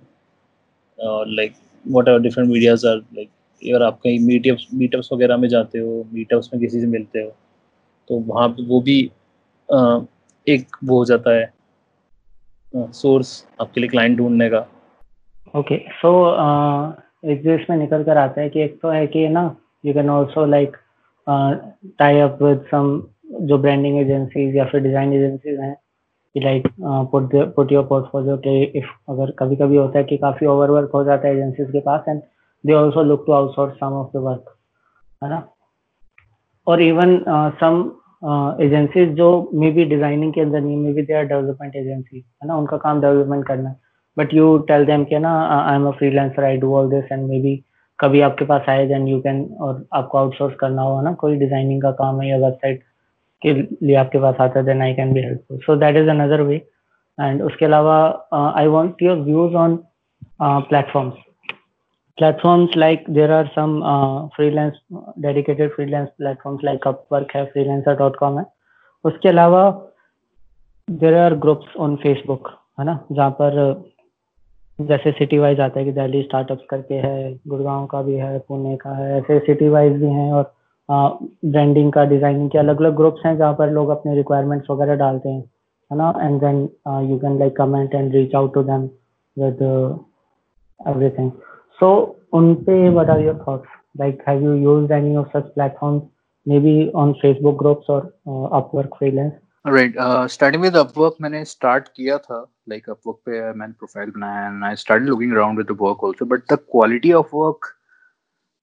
like 0.98 1.52
like 1.52 1.98
ever 1.98 2.18
different 2.18 2.50
medias 2.50 2.86
are 2.86 2.96
like 2.96 3.28
अगर 3.62 3.82
आप 3.82 4.00
कहीं 4.04 4.20
मीटअप्स 4.20 4.66
मीटअप्स 4.74 5.08
वगैरह 5.12 5.36
में 5.36 5.48
जाते 5.48 5.78
हो 5.78 6.06
मीटअप्स 6.12 6.50
में 6.54 6.60
किसी 6.62 6.80
से 6.80 6.86
मिलते 6.86 7.22
हो 7.22 7.34
तो 8.08 8.18
वहाँ 8.18 8.48
पे 8.48 8.66
वो 8.66 8.80
भी 8.80 9.10
एक 10.46 10.76
वो 10.84 10.98
हो 10.98 11.04
जाता 11.04 11.34
है 11.34 11.52
सोर्स 12.92 13.30
आपके 13.60 13.80
लिए 13.80 13.88
क्लाइंट 13.88 14.16
ढूँढने 14.18 14.48
का। 14.50 14.58
ओके 15.54 15.78
सो 15.92 16.10
एक 17.32 17.42
जो 17.42 17.54
इसमें 17.54 17.76
निकल 17.76 18.04
कर 18.04 18.18
आता 18.18 18.40
है 18.40 18.48
कि 18.50 18.60
एक 18.62 18.78
तो 18.82 18.88
है 18.90 19.06
कि 19.06 19.28
ना 19.28 19.44
you 19.84 19.94
can 19.94 20.10
also 20.10 20.44
like 20.46 20.76
tie 21.98 22.20
up 22.20 22.38
with 22.42 22.64
some 22.70 23.00
जो 23.42 23.58
ब्रांडिंग 23.58 23.98
एजेंसीज 24.00 24.56
या 24.56 24.64
फिर 24.64 24.80
डिज़ाइन 24.80 25.12
एजेंसीज 25.12 25.58
हैं, 25.60 25.74
कि 26.34 26.40
like 26.40 26.66
put 26.80 27.34
put 27.54 27.72
your 27.72 27.84
portfolio 27.86 28.36
के 28.38 28.62
इफ़ 28.78 28.90
अगर 29.10 29.30
कभी 29.38 29.56
कभी 29.56 29.76
होता 29.76 29.98
है 29.98 30.04
कि 30.04 30.16
काफ़ी 30.16 30.46
ओवरवर्क 30.46 30.90
हो 30.94 31.04
जाता 31.04 31.28
है 31.28 31.34
एजेंसीज 31.34 31.70
के 31.72 31.80
पास 31.80 32.04
and 32.08 32.20
they 32.64 32.72
also 32.74 33.02
look 33.02 33.24
to 33.26 33.32
outsource 33.32 33.74
some 33.74 33.94
of 33.94 34.16
the 34.16 34.20
work 34.22 34.54
है 35.22 35.30
ना? 35.30 35.42
और 36.66 36.80
इवन 36.82 37.18
सम 37.60 37.82
एजेंसीज 38.64 39.08
जो 39.16 39.28
मे 39.54 39.70
बी 39.72 39.84
डिज़ाइनिंग 39.84 40.32
के 40.32 40.40
अंदर 40.40 40.60
नहीं 40.60 40.76
maybe 40.92 41.02
they 41.02 41.14
are 41.14 41.24
development 41.26 41.76
agency 41.76 42.16
है 42.18 42.48
ना? 42.48 42.56
उनका 42.56 42.76
काम 42.76 43.00
डेवलपमेंट 43.00 43.46
करना 43.46 43.68
है। 43.68 43.76
बट 44.16 44.34
यू 44.34 44.56
टेल 44.68 44.84
देम 44.86 45.04
के, 45.04 45.18
ना 45.18 45.32
I 45.48 45.76
am 45.76 45.86
a 45.86 45.90
freelancer 45.98 46.44
I 46.44 46.56
do 46.56 46.74
all 46.76 46.90
this 46.90 47.12
and 47.12 47.26
maybe 47.42 47.56
कभी 47.98 48.20
आपके 48.20 48.44
पास 48.44 48.68
आए 48.68 48.86
देन 48.86 49.06
यू 49.08 49.20
कैन 49.20 49.44
और 49.60 49.84
आपको 49.94 50.18
आउटसोर्स 50.18 50.54
करना 50.60 50.82
हो 50.82 51.00
ना? 51.02 51.12
कोई 51.14 51.36
डिज़ाइनिंग 51.36 51.82
का 51.82 51.90
काम 52.00 52.20
है 52.20 52.28
या 52.28 52.36
वेबसाइट 52.38 52.82
के 53.42 53.52
लिए 53.52 53.94
आपके 53.96 54.18
पास 54.18 54.34
आता 54.40 54.58
है 54.58 54.64
then 54.66 54.82
I 54.82 54.94
can 54.94 55.12
be 55.12 55.20
helpful 55.20 55.58
so 55.66 55.76
that 55.76 55.96
is 55.96 56.08
another 56.10 56.40
way 56.42 56.56
and 57.18 57.42
उसके 57.42 57.64
अलावा 57.64 57.96
I 58.56 58.66
want 58.76 59.02
your 59.02 59.16
views 59.20 59.54
on 59.56 59.78
platforms 60.42 61.14
platforms 62.18 62.76
like 62.76 63.04
there 63.08 63.32
are 63.32 63.50
some 63.54 63.82
uh, 63.82 64.28
freelance 64.36 64.76
dedicated 65.20 65.72
freelance 65.72 66.10
platforms 66.20 66.62
like 66.68 66.86
upwork 66.92 67.34
है 67.36 67.52
freelancer.com 67.52 68.38
है। 68.38 68.44
उसके 69.04 69.28
अलावा 69.28 69.62
there 70.88 71.16
are 71.24 71.34
groups 71.44 71.76
on 71.80 71.96
facebook 72.06 72.50
है 72.78 72.84
ना 72.84 72.98
जहाँ 73.12 73.30
पर 73.40 73.84
जैसे 74.78 75.10
सिटी 75.12 75.38
वाइज 75.38 75.60
आता 75.60 75.78
है 75.78 75.84
कि 75.84 75.92
दिल्ली 75.92 76.22
स्टार्टअप्स 76.22 76.64
करके 76.70 76.94
है 76.94 77.40
गुड़गांव 77.48 77.86
का 77.86 78.02
भी 78.02 78.14
है 78.14 78.38
पुणे 78.38 78.76
का 78.76 78.90
है 78.96 79.18
ऐसे 79.18 79.38
सिटी 79.46 79.68
वाइज 79.68 79.92
भी 80.00 80.06
हैं 80.06 80.32
और 80.32 80.52
ब्रांडिंग 80.90 81.92
का 81.92 82.04
डिज़ाइनिंग 82.04 82.50
के 82.50 82.58
अलग 82.58 82.80
अलग 82.80 82.96
ग्रुप्स 82.96 83.26
हैं 83.26 83.36
जहाँ 83.38 83.54
पर 83.54 83.70
लोग 83.70 83.88
अपने 83.88 84.14
रिक्वायरमेंट्स 84.16 84.70
वगैरह 84.70 84.94
डालते 84.94 85.28
हैं 85.28 85.40
है 85.90 85.98
ना 85.98 86.12
and 86.22 86.40
then 86.40 86.58
you 87.10 87.18
can 87.18 87.38
like 87.38 87.56
comment 87.56 87.94
and 87.94 88.12
reach 88.14 88.34
out 88.34 88.54
to 88.54 88.62
them 88.62 88.88
with 89.36 89.62
everything 90.88 91.30
So 91.80 92.16
उन 92.34 92.54
पे 92.68 92.92
what 92.92 93.10
are 93.10 93.20
your 93.20 93.34
thoughts? 93.44 93.68
Like 93.98 94.22
have 94.26 94.42
you 94.42 94.54
used 94.54 94.90
any 94.90 95.16
of 95.16 95.28
such 95.32 95.52
platforms 95.54 96.02
maybe 96.46 96.90
on 96.94 97.14
Facebook 97.24 97.56
groups 97.56 97.86
or 97.88 98.12
uh, 98.26 98.60
Upwork 98.60 98.98
freelance? 98.98 99.34
Right. 99.64 99.96
Uh, 99.96 100.28
starting 100.28 100.60
with 100.60 100.74
Upwork 100.74 101.20
मैंने 101.20 101.44
start 101.46 101.88
किया 101.96 102.18
था 102.26 102.46
like 102.68 102.86
Upwork 102.88 103.18
पे 103.28 103.40
मैंने 103.62 103.74
profile 103.82 104.12
बनाया 104.18 104.46
and 104.50 104.64
I 104.64 104.74
started 104.74 105.08
looking 105.08 105.32
around 105.32 105.56
with 105.56 105.66
the 105.66 105.74
work 105.74 106.02
also 106.02 106.24
but 106.24 106.46
the 106.48 106.58
quality 106.58 107.12
of 107.12 107.32
work 107.32 107.72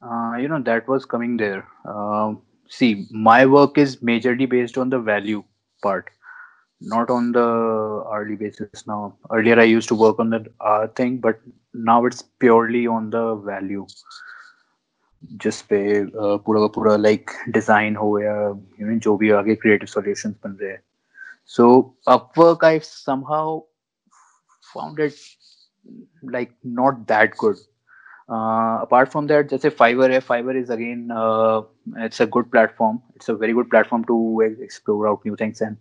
uh, 0.04 0.36
you 0.40 0.48
know 0.48 0.62
that 0.62 0.88
was 0.88 1.06
coming 1.06 1.38
there. 1.38 1.66
Uh, 1.86 2.34
see, 2.70 3.08
my 3.12 3.46
work 3.46 3.78
is 3.78 3.98
majorly 3.98 4.50
based 4.50 4.78
on 4.78 4.90
the 4.90 5.00
value 5.00 5.44
part, 5.82 6.10
not 6.83 7.11
on 7.11 7.33
the 7.33 7.41
hourly 7.41 8.37
basis 8.37 8.87
now. 8.87 9.17
Earlier 9.33 9.59
I 9.59 9.65
used 9.65 9.89
to 9.89 9.95
work 9.95 10.19
on 10.19 10.31
the 10.31 10.47
uh, 10.61 10.87
thing, 10.89 11.19
but 11.19 11.41
now 11.75 12.05
it's 12.07 12.23
purely 12.23 12.87
on 12.87 13.11
the 13.11 13.35
value. 13.35 13.87
जिस 15.43 15.61
पे 15.71 15.79
पूरा 16.15 16.61
का 16.61 16.67
पूरा 16.75 16.95
like 16.97 17.31
design 17.55 17.97
हो 17.97 18.19
या 18.19 18.35
you 18.81 18.87
know 18.87 18.99
जो 19.07 19.17
भी 19.17 19.31
आगे 19.39 19.55
क्रिएटिव 19.55 19.87
सॉल्यूशंस 19.87 20.35
बन 20.45 20.53
रहे 20.61 20.71
हैं 20.71 20.83
so 21.55 21.67
Upwork 22.09 22.65
I 22.65 22.79
somehow 22.83 23.59
found 24.73 25.01
it 25.01 25.15
like 26.33 26.55
not 26.79 26.99
that 27.09 27.35
good 27.41 27.57
apart 28.31 29.11
from 29.13 29.29
that 29.29 29.51
जैसे 29.51 29.71
fiverr 29.77 30.11
है 30.11 30.21
fiverr 30.23 30.57
is 30.63 30.71
again 30.71 31.05
uh, 31.11 31.63
it's 32.07 32.21
a 32.21 32.27
good 32.27 32.51
platform 32.55 32.99
it's 33.15 33.31
a 33.33 33.37
very 33.43 33.55
good 33.59 33.71
platform 33.71 34.05
to 34.11 34.17
explore 34.67 35.09
out 35.11 35.25
new 35.29 35.37
things 35.43 35.63
and 35.63 35.79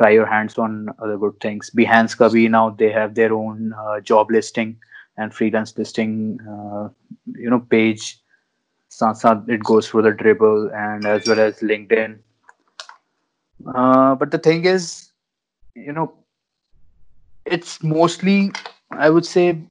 try 0.00 0.10
your 0.16 0.26
hands 0.32 0.58
on 0.64 0.78
other 0.98 1.18
good 1.24 1.38
things 1.46 1.70
behance 1.82 2.16
ka 2.22 2.30
bhi 2.36 2.46
now 2.56 2.64
they 2.82 2.90
have 2.96 3.14
their 3.20 3.34
own 3.38 3.74
uh, 3.84 4.00
job 4.12 4.34
listing 4.38 4.74
and 5.16 5.38
freelance 5.40 5.76
listing 5.82 6.16
uh, 6.54 6.88
you 7.46 7.54
know 7.54 7.60
page 7.76 8.08
it 9.48 9.62
goes 9.62 9.88
through 9.88 10.02
the 10.02 10.10
Dribbble 10.10 10.74
and 10.74 11.06
as 11.06 11.26
well 11.26 11.40
as 11.40 11.60
LinkedIn. 11.60 12.18
Uh, 13.74 14.14
but 14.14 14.30
the 14.30 14.38
thing 14.38 14.64
is, 14.64 15.12
you 15.74 15.92
know, 15.92 16.12
it's 17.46 17.82
mostly, 17.82 18.50
I 18.90 19.10
would 19.10 19.26
say, 19.26 19.62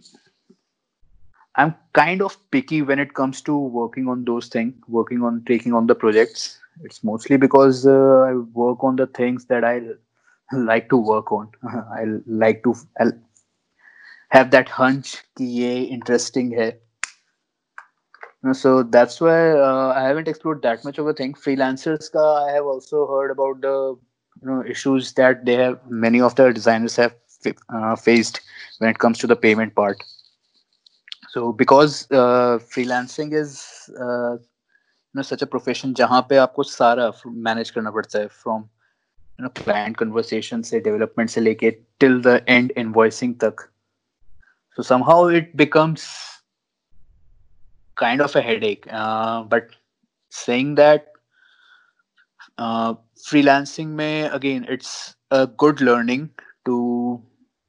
I'm 1.55 1.75
kind 1.93 2.21
of 2.21 2.37
picky 2.51 2.81
when 2.81 2.99
it 2.99 3.13
comes 3.13 3.41
to 3.41 3.57
working 3.57 4.07
on 4.07 4.23
those 4.23 4.47
things, 4.47 4.73
working 4.87 5.21
on 5.23 5.43
taking 5.45 5.73
on 5.73 5.87
the 5.87 5.95
projects. 5.95 6.59
It's 6.83 7.03
mostly 7.03 7.37
because 7.37 7.85
uh, 7.85 8.25
I 8.27 8.35
work 8.35 8.83
on 8.83 8.95
the 8.95 9.07
things 9.07 9.45
that 9.45 9.63
I 9.63 9.81
like 10.53 10.89
to 10.89 10.97
work 10.97 11.31
on. 11.31 11.49
Uh-huh. 11.65 11.83
I 11.91 12.05
like 12.27 12.63
to 12.63 12.75
I'll 12.99 13.13
have 14.29 14.51
that 14.51 14.69
hunch 14.69 15.17
ki 15.37 15.83
interesting 15.83 16.51
hai 16.57 16.73
so 18.53 18.83
that's 18.83 19.19
why 19.19 19.51
uh, 19.51 19.93
i 19.95 20.03
haven't 20.03 20.27
explored 20.27 20.61
that 20.61 20.83
much 20.85 20.97
of 20.97 21.07
a 21.07 21.13
thing. 21.13 21.33
Freelancers 21.33 22.11
ka 22.11 22.45
i 22.45 22.51
have 22.51 22.65
also 22.65 23.07
heard 23.07 23.31
about 23.31 23.61
the 23.61 23.97
you 24.41 24.47
know 24.47 24.63
issues 24.65 25.13
that 25.13 25.45
they 25.45 25.55
have 25.55 25.79
many 25.89 26.21
of 26.21 26.35
the 26.35 26.51
designers 26.53 26.95
have 26.95 27.15
uh, 27.73 27.95
faced 27.95 28.41
when 28.79 28.89
it 28.89 28.99
comes 28.99 29.17
to 29.19 29.27
the 29.27 29.35
payment 29.35 29.75
part. 29.75 29.97
So 31.29 31.51
because 31.51 32.09
uh, 32.11 32.59
freelancing 32.59 33.33
is 33.33 33.89
uh, 33.99 34.33
you 34.33 35.15
know 35.15 35.21
such 35.21 35.41
a 35.41 35.47
profession 35.47 35.93
jahan 35.93 36.23
pe 36.29 36.35
aapko 36.35 36.65
sara 36.65 37.13
manage 37.49 37.73
karna 37.73 37.91
padta 37.91 38.21
hai 38.21 38.27
from 38.27 38.69
know 39.41 39.49
client 39.49 39.97
conversation 39.97 40.63
से 40.63 40.81
development 40.83 41.29
से 41.29 41.41
लेके 41.41 41.71
till 41.99 42.21
the 42.21 42.39
end 42.47 42.71
invoicing 42.77 43.33
तक. 43.39 43.55
It 44.77 45.57
becomes 45.57 46.07
kind 47.97 48.21
of 48.21 48.35
a 48.35 48.41
headache. 48.41 48.87
Uh, 48.89 49.43
but 49.43 49.67
saying 50.29 50.75
that, 50.75 51.07
uh, 52.57 52.93
freelancing 53.27 53.87
may 53.87 54.27
again, 54.27 54.65
it's 54.69 55.15
a 55.31 55.47
good 55.47 55.81
learning 55.81 56.29
to 56.65 57.21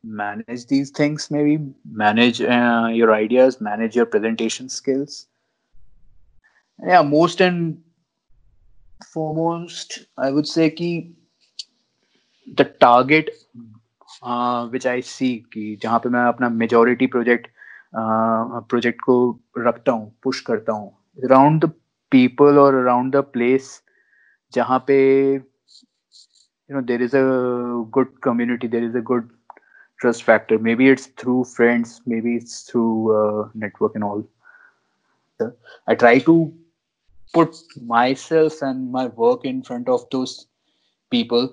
manage 0.05 0.67
these 0.67 0.91
things. 0.91 1.31
Maybe 1.31 1.59
manage 1.85 2.41
uh, 2.41 2.89
your 2.93 3.15
ideas, 3.15 3.61
manage 3.61 3.97
your 3.97 4.07
presentation 4.07 4.69
skills. 4.69 5.27
Yeah, 6.87 7.03
most 7.03 7.41
and 7.41 7.83
foremost, 9.13 10.07
I 10.17 10.31
would 10.31 10.47
say 10.47 10.71
कि 10.71 11.15
the 12.57 12.65
target 12.65 13.31
uh, 14.23 14.69
which 14.69 14.87
I 14.87 15.01
see 15.01 15.37
कि 15.53 15.79
जहाँ 15.83 15.99
पे 15.99 16.09
मैं 16.09 16.25
अपना 16.29 16.51
majority 16.59 17.11
project 17.17 17.49
project 17.95 19.01
को 19.01 19.15
रखता 19.59 19.93
हूँ 19.93 20.13
push 20.23 20.41
करता 20.41 20.73
हूँ 20.73 20.89
अराउंड 21.25 21.65
द 21.65 21.71
पीपल 22.11 22.59
और 22.59 22.75
अराउंड 22.75 23.13
द 23.13 23.23
प्लेस 23.33 23.83
जहाँ 24.55 24.79
पे 24.87 24.99
you 26.71 26.77
know 26.77 26.83
there 26.87 27.03
is 27.03 27.15
a 27.15 27.85
good 27.91 28.11
community 28.23 28.69
there 28.69 28.85
is 28.89 28.95
a 28.95 29.01
good 29.01 29.29
trust 30.01 30.23
factor 30.23 30.59
maybe 30.59 30.89
it's 30.89 31.07
through 31.23 31.45
friends 31.45 32.01
maybe 32.07 32.37
it's 32.37 32.61
through 32.69 32.93
uh, 33.21 33.49
network 33.55 33.97
and 33.97 34.05
all 34.05 34.23
i 35.89 35.95
try 35.95 36.19
to 36.29 36.53
put 37.35 37.59
myself 37.95 38.63
and 38.63 38.93
my 38.93 39.07
work 39.25 39.45
in 39.45 39.63
front 39.63 39.89
of 39.89 40.07
those 40.11 40.47
people 41.11 41.51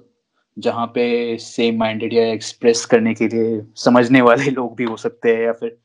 जहाँ 0.58 0.86
पे 0.88 1.38
same 1.38 1.78
minded 1.80 2.14
या 2.14 2.26
express 2.26 2.86
करने 2.86 3.14
के 3.14 3.28
लिए 3.28 3.62
समझने 3.76 4.22
वाले 4.22 4.52
लोग 4.52 4.76
भी 4.76 4.84
हो 4.84 4.98
सकते 4.98 5.36
हैं 5.36 5.44
या 5.44 5.54
फिर 5.54 5.78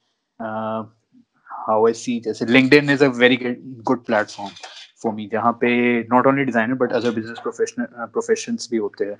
हाउ 1.50 1.88
जैसे 1.90 2.46
LinkedIn 2.74 2.90
is 2.90 3.04
a 3.04 3.08
very 3.08 3.36
good 3.36 4.04
platform 4.04 4.50
for 5.02 5.12
me 5.12 5.28
जहाँ 5.32 5.52
पे 5.52 6.00
not 6.02 6.26
only 6.26 6.44
designer 6.44 6.74
but 6.74 6.92
other 6.92 7.10
business 7.10 7.38
profession 7.42 8.56
भी 8.70 8.76
होते 8.76 9.04
हैं। 9.04 9.18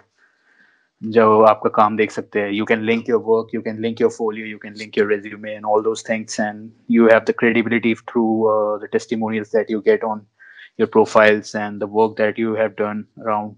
जो 1.03 1.43
आपका 1.43 1.71
काम 1.71 1.97
देख 1.97 2.11
सकते 2.11 2.41
हैं। 2.41 2.51
You 2.51 2.65
can 2.65 2.83
link 2.83 3.09
your 3.09 3.21
work 3.21 3.55
you 3.55 3.61
can 3.61 3.81
link 3.81 4.01
your 4.01 4.11
folio 4.11 4.47
you 4.47 4.59
can 4.59 4.75
link 4.75 4.99
your 4.99 5.09
resume 5.09 5.53
and 5.53 5.65
all 5.65 5.83
those 5.83 6.05
things 6.09 6.41
and 6.41 6.71
you 6.91 7.09
have 7.09 7.21
the 7.21 7.35
credibility 7.39 7.95
through 7.95 8.25
the 8.83 8.89
testimonials 8.93 9.53
that 9.57 9.71
you 9.71 9.81
get 9.81 10.05
on 10.05 10.27
your 10.81 10.89
profiles 10.89 11.57
and 11.57 11.81
the 11.81 11.89
work 11.93 12.15
that 12.19 12.39
you 12.39 12.55
have 12.55 12.69
done 12.69 13.05
around 13.19 13.55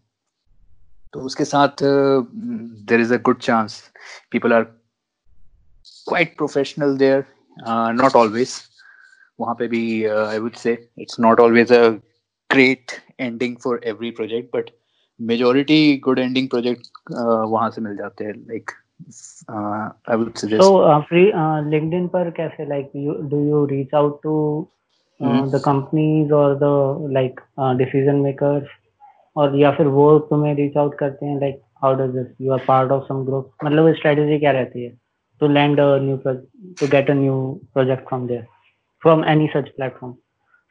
तो 1.14 1.20
उसके 1.20 1.44
साथ 1.44 1.82
there 1.82 3.00
is 3.00 3.06
is 3.06 3.16
a 3.16 3.22
good 3.26 3.40
chance 3.40 3.74
people 4.32 4.52
are 4.52 4.64
quite 6.06 6.36
professional 6.36 6.96
there 6.96 7.20
uh, 7.56 7.92
not 7.94 8.22
always. 8.22 8.62
वहाँ 9.38 9.54
पे 9.54 9.66
भी 9.68 9.82
I 10.06 10.38
would 10.38 10.54
say 10.56 10.72
it's 11.00 11.18
not 11.20 11.40
always 11.40 11.72
a 11.72 11.88
great 12.50 12.92
ending 13.20 13.56
for 13.64 13.80
every 13.86 14.10
project 14.18 14.56
but 14.56 14.70
majority 15.20 15.96
good 16.04 16.18
ending 16.18 16.48
project 16.48 16.86
वहाँ 17.10 17.70
से 17.70 17.80
मिल 17.80 17.96
जाते 17.96 18.24
हैं 18.24 18.34
like 18.34 18.70
I 20.10 20.16
would 20.16 20.34
suggest 20.34 20.62
so 20.62 21.00
free 21.08 21.24
LinkedIn 21.70 22.06
पर 22.08 22.30
कैसे 22.36 22.68
like 22.68 22.92
do 23.30 23.40
you 23.48 23.64
reach 23.72 23.94
out 23.94 24.20
to 24.22 24.36
the 25.20 25.60
companies 25.64 26.32
और 26.32 26.54
the 26.58 27.12
like 27.12 27.40
decision 27.78 28.20
makers 28.20 28.78
और 29.36 29.56
या 29.58 29.70
फिर 29.72 29.86
वो 29.86 30.18
तुम्हें 30.30 30.54
रीच 30.54 30.76
आउट 30.76 30.94
करते 30.98 31.26
हैं 31.26 31.38
like 31.40 31.60
how 31.82 31.94
does 31.94 32.10
this 32.16 32.26
you 32.40 32.52
are 32.52 32.64
part 32.68 32.92
of 32.92 33.04
some 33.04 33.24
group 33.24 33.50
मतलब 33.64 33.92
स्ट्रेटजी 33.94 34.38
क्या 34.38 34.50
रहती 34.52 34.84
है? 34.84 34.90
To 35.40 35.48
land 35.48 35.80
new 36.02 36.16
pro- 36.18 36.40
to 36.80 36.90
get 36.90 37.10
a 37.10 37.14
new 37.14 37.38
project 37.76 38.08
from 38.10 38.26
there, 38.28 38.44
from 39.02 39.24
any 39.32 39.48
such 39.54 39.72
platform. 39.78 40.12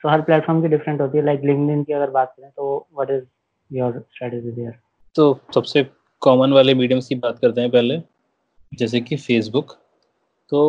So 0.01 0.10
हर 0.10 0.22
प्लेटफॉर्म 0.22 0.62
की 0.62 0.67
डिफरेंट 0.67 1.01
होती 1.01 1.17
है, 1.17 1.24
like 1.24 1.43
LinkedIn 1.50 1.86
की 1.86 1.93
अगर 1.93 2.10
बात 2.12 2.34
करें 2.38 2.50
तो 2.50 2.88
what 3.00 3.12
is 3.12 3.24
your 3.72 3.91
strategy 4.15 4.55
there 4.55 4.72
तो 5.15 5.39
सबसे 5.55 5.86
कॉमन 6.22 6.53
वाले 6.53 6.74
मीडियम्स 6.74 7.08
की 7.08 7.15
बात 7.15 7.39
करते 7.39 7.62
हैं 7.62 7.70
पहले, 7.72 8.01
जैसे 8.72 9.01
कि 9.01 9.15
फेसबुक 9.17 9.72
तो 10.51 10.62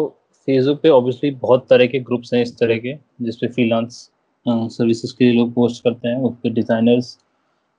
फेसबुक 0.49 0.81
पे 0.83 0.89
ऑब्वियसली 0.89 1.31
बहुत 1.43 1.67
तरह 1.71 1.87
के 1.87 1.99
ग्रुप्स 2.01 2.35
हैं 2.35 2.43
इस 2.43 2.55
तरह 2.59 2.79
के 2.79 2.95
जिसपे 3.23 3.49
फ्रीलांस 3.49 4.11
सर्विसेज़ 4.47 5.15
के 5.19 5.25
लिए 5.25 5.39
लोग 5.39 5.53
पोस्ट 5.55 5.83
करते 5.85 6.09
हैं, 6.09 6.17
उस 6.17 6.35
पर 6.35 6.51
डिज़ाइनर्स 6.53 7.19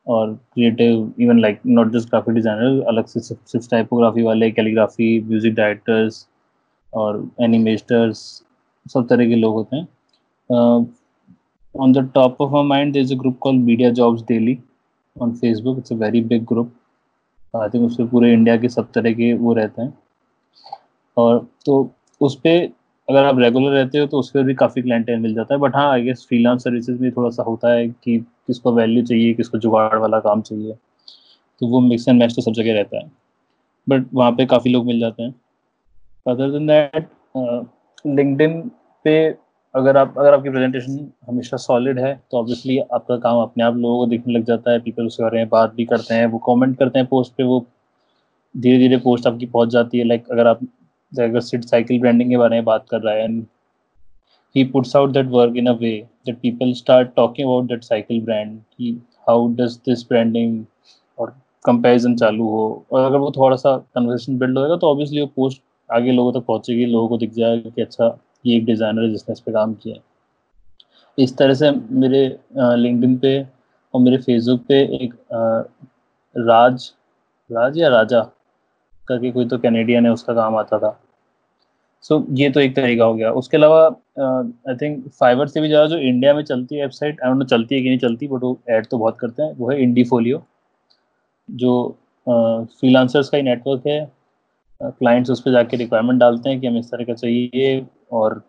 और 0.07 0.33
creative 0.33 1.13
even 1.19 1.39
like 1.39 1.59
not 1.65 1.91
just 1.93 2.09
graphic 2.09 2.33
designer 2.35 2.83
अलग 2.87 3.05
से 3.05 3.19
सिर्फ़ 3.19 3.69
टाइपोग्राफी 3.69 4.21
वाले 4.23 4.49
कैलीग्राफी 4.51 5.19
म्यूज़िक 5.21 5.53
डायरेक्टर्स 5.55 6.27
और 6.93 7.27
एनिमेटर्स 7.41 8.19
सब 8.85 9.07
तरह 9.07 9.27
के 9.27 9.35
लोग 9.35 9.53
होते 9.53 9.75
हैं। 9.75 9.87
On 11.75 11.93
the 11.93 12.09
top 12.15 12.41
of 12.41 12.51
my 12.51 12.63
mind 12.67 12.97
is 12.97 13.13
a 13.13 13.17
group 13.17 13.37
call 13.41 13.55
media 13.57 13.89
jobs 13.91 14.21
daily 14.27 14.57
on 15.15 15.31
Facebook 15.35 15.77
it's 15.77 15.93
a 15.93 15.95
very 15.95 16.21
big 16.23 16.45
group 16.45 16.71
I 17.53 17.69
think 17.69 17.85
उस 17.85 17.95
पर 17.97 18.07
पूरे 18.07 18.33
इंडिया 18.33 18.57
के 18.57 18.69
सब 18.69 18.91
तरह 18.91 19.13
के 19.13 19.33
वो 19.33 19.53
रहते 19.53 19.81
हैं। 19.81 19.93
और 21.17 21.47
तो 21.65 21.89
उस 22.21 22.35
पर 22.39 22.67
अगर 23.07 23.25
आप 23.25 23.39
रेगुलर 23.39 23.71
रहते 23.71 23.97
हो 23.97 24.05
तो 24.07 24.19
उस 24.19 24.29
पर 24.31 24.43
भी 24.43 24.53
काफ़ी 24.55 24.81
क्लाइंटेल 24.81 25.19
मिल 25.19 25.33
जाता 25.35 25.53
है 25.53 25.59
बट 25.59 25.75
हाँ 25.75 25.91
आई 25.91 26.01
गेस 26.03 26.25
फ्रीलांस 26.29 26.63
सर्विसेज़ 26.63 27.01
में 27.01 27.11
थोड़ा 27.11 27.29
सा 27.29 27.43
होता 27.43 27.73
है 27.73 27.87
कि 27.87 28.17
किसको 28.47 28.71
वैल्यू 28.73 29.03
चाहिए, 29.05 29.33
किसको 29.33 29.57
जुगाड़ 29.57 29.97
वाला 29.97 30.19
काम 30.19 30.41
चाहिए 30.41 30.73
तो 31.61 31.67
वो 31.67 31.79
मिक्स 31.81 32.07
एंड 32.07 32.19
मैच 32.19 32.35
तो 32.35 32.41
सब 32.41 32.53
जगह 32.53 32.73
रहता 32.73 32.97
है 32.97 33.11
बट 33.87 34.05
वहाँ 34.13 34.31
पे 34.31 34.45
काफ़ी 34.45 34.71
लोग 34.71 34.85
मिल 34.85 34.99
जाते 34.99 35.23
हैं। 35.23 35.35
अदर 36.25 36.51
देन 36.51 36.67
दैट 36.67 37.07
लिंकडिन 38.07 38.61
पे 39.05 39.15
अगर 39.75 39.97
आप, 39.97 40.13
अगर 40.17 40.33
आपकी 40.33 40.49
प्रेजेंटेशन 40.49 41.07
हमेशा 41.27 41.57
सॉलिड 41.57 41.99
है 41.99 42.13
तो 42.31 42.37
ऑब्वियसली 42.37 42.77
आपका 42.79 43.17
काम 43.19 43.41
अपने 43.41 43.63
आप 43.63 43.75
लोगों 43.75 43.97
को 43.97 44.05
दिखने 44.11 44.33
लग 44.33 44.43
जाता 44.45 44.71
है 44.71 44.79
पीपल 44.79 45.05
उसके 45.05 45.23
बारे 45.23 45.37
में 45.37 45.49
बात 45.49 45.73
भी 45.75 45.85
करते 45.85 46.13
हैं, 46.13 46.25
वो 46.27 46.37
कमेंट 46.47 46.77
करते 46.79 46.99
हैं 46.99 47.07
पोस्ट 47.07 47.33
पे, 47.33 47.43
वो 47.43 47.65
धीरे 48.55 48.77
धीरे 48.79 48.97
पोस्ट 48.97 49.27
आपकी 49.27 49.45
पहुँच 49.47 49.69
जाती 49.69 49.97
है 49.97 50.05
लाइक 50.05 50.29
अगर 50.31 50.47
आप 50.47 50.59
साइकिल 51.17 51.99
ब्रांडिंग 52.01 52.29
के 52.29 52.37
बारे 52.37 52.55
में 52.55 52.65
बात 52.65 52.85
कर 52.89 53.01
रहा 53.01 53.13
है 53.13 53.23
and 53.23 53.45
he 54.55 54.63
puts 54.73 54.93
out 54.97 55.09
that 55.15 55.31
work 55.31 55.57
in 55.59 55.65
a 55.69 55.71
way 55.79 55.95
that 56.27 56.37
people 56.41 56.69
start 56.75 57.09
talking 57.15 57.47
about 57.47 57.65
that 57.71 57.81
cycle 57.87 58.21
brand, 58.27 58.53
कि 58.77 59.01
how 59.27 59.35
does 59.57 59.73
this 59.87 60.03
branding 60.11 60.53
और 61.17 61.33
कंपैरिजन 61.65 62.15
चालू 62.15 62.47
हो? 62.49 62.85
और 62.91 63.03
अगर 63.05 63.17
वो 63.17 63.31
थोड़ा 63.37 63.55
सा 63.57 63.75
कन्वर्सेशन 63.95 64.37
बिल्ड 64.39 64.57
होएगा 64.57 64.77
तो 64.77 64.91
ऑब्वियसली 64.91 65.21
वो 65.21 65.27
पोस्ट 65.35 65.61
आगे 65.89 66.11
लोगों 66.11 66.31
तक 66.33 66.45
पहुंचेगी, 66.47 66.85
लोगों 66.85 67.07
को 67.07 67.17
दिख 67.17 67.33
जाएगा 67.33 67.69
कि 67.69 67.81
अच्छा 67.81 68.17
ये 68.45 68.57
एक 68.57 68.65
डिज़ाइनर 68.65 69.03
है 69.03 69.11
जिसने 69.11 69.33
इस 69.33 69.39
पर 69.39 69.51
काम 69.51 69.73
किया 69.83 69.95
इस 71.17 71.37
तरह 71.37 71.53
से 71.53 71.71
मेरे 71.71 72.25
लिंकडिन 72.57 73.17
पे 73.17 73.39
और 73.93 74.01
मेरे 74.01 74.17
फेसबुक 74.17 74.65
पे 74.67 74.81
एक 75.03 75.13
राज 76.35 76.91
राज 77.49 77.77
या 77.77 77.89
राजा 77.89 78.21
करके 79.07 79.31
कोई 79.31 79.47
तो 79.47 79.57
कैनेडियन 79.57 80.05
है, 80.05 80.11
उसका 80.11 80.33
काम 80.33 80.55
आता 80.57 80.79
था। 80.79 80.99
सो 82.05 82.15
so, 82.15 82.25
ये 82.39 82.49
तो 82.49 82.59
एक 82.59 82.75
तरीका 82.75 83.05
हो 83.05 83.13
गया। 83.15 83.31
उसके 83.33 83.57
अलावा 83.57 83.85
आई 84.69 84.75
थिंक 84.81 85.07
फाइवर 85.19 85.47
से 85.47 85.61
भी 85.61 85.67
ज़्यादा 85.67 85.85
जो 85.87 85.97
इंडिया 85.99 86.33
में 86.33 86.43
चलती 86.43 86.75
है 86.75 86.81
वेबसाइट 86.81 87.21
आई 87.21 87.33
नो 87.33 87.45
चलती 87.45 87.75
है 87.75 87.81
कि 87.81 87.89
नहीं 87.89 87.99
चलती 87.99 88.27
बट 88.27 88.43
वो 88.43 88.57
ऐड 88.69 88.87
तो 88.87 88.97
बहुत 88.97 89.17
करते 89.19 89.43
हैं। 89.43 89.53
वो 89.57 89.69
है 89.71 89.81
इंडी 89.83 90.03
फोलियो 90.03 90.43
जो 91.49 91.71
फ्रीलांसर्स 92.27 93.25
uh, 93.25 93.31
का 93.31 93.37
ही 93.37 93.43
नेटवर्क 93.43 93.87
है। 93.87 94.11
क्लाइंट्स 94.81 95.29
उस 95.31 95.41
पर 95.41 95.51
जाके 95.51 95.77
रिक्वायरमेंट 95.77 96.19
डालते 96.19 96.49
हैं 96.49 96.59
कि 96.59 96.67
हमें 96.67 96.79
इस 96.79 96.91
तरह 96.91 97.05
का 97.05 97.13
चाहिए 97.13 97.85
और 98.11 98.41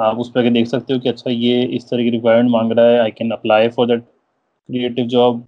आप 0.00 0.18
उस 0.18 0.30
पर 0.30 0.50
देख 0.50 0.66
सकते 0.66 0.94
हो 0.94 1.00
कि 1.00 1.08
अच्छा 1.08 1.30
ये 1.30 1.62
इस 1.76 1.88
तरह 1.90 2.02
की 2.02 2.10
रिक्वायरमेंट 2.10 2.50
मांग 2.50 2.72
रहा 2.72 2.86
है 2.86 2.98
I 3.00 3.10
can 3.10 3.30
apply 3.30 3.68
for 3.68 3.86
that 3.86 4.02
creative 4.02 5.06
job 5.06 5.44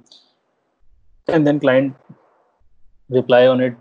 and 1.29 1.45
then 1.45 1.59
client 1.59 1.95
reply 3.11 3.47
on 3.47 3.63
it 3.65 3.77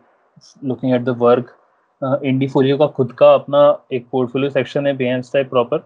looking 0.64 0.94
at 0.96 1.02
the 1.02 1.16
work 1.20 1.56
indie 2.02 2.48
folio 2.48 2.78
का 2.78 2.86
खुद 2.90 3.12
का 3.12 3.34
अपना 3.34 3.60
एक 3.94 4.06
पोर्टफोलियो 4.12 4.50
सेक्शन 4.50 4.88
है 4.88 4.94
बेहस 4.98 5.32
टाइप 5.34 5.50
प्रॉपर 5.50 5.84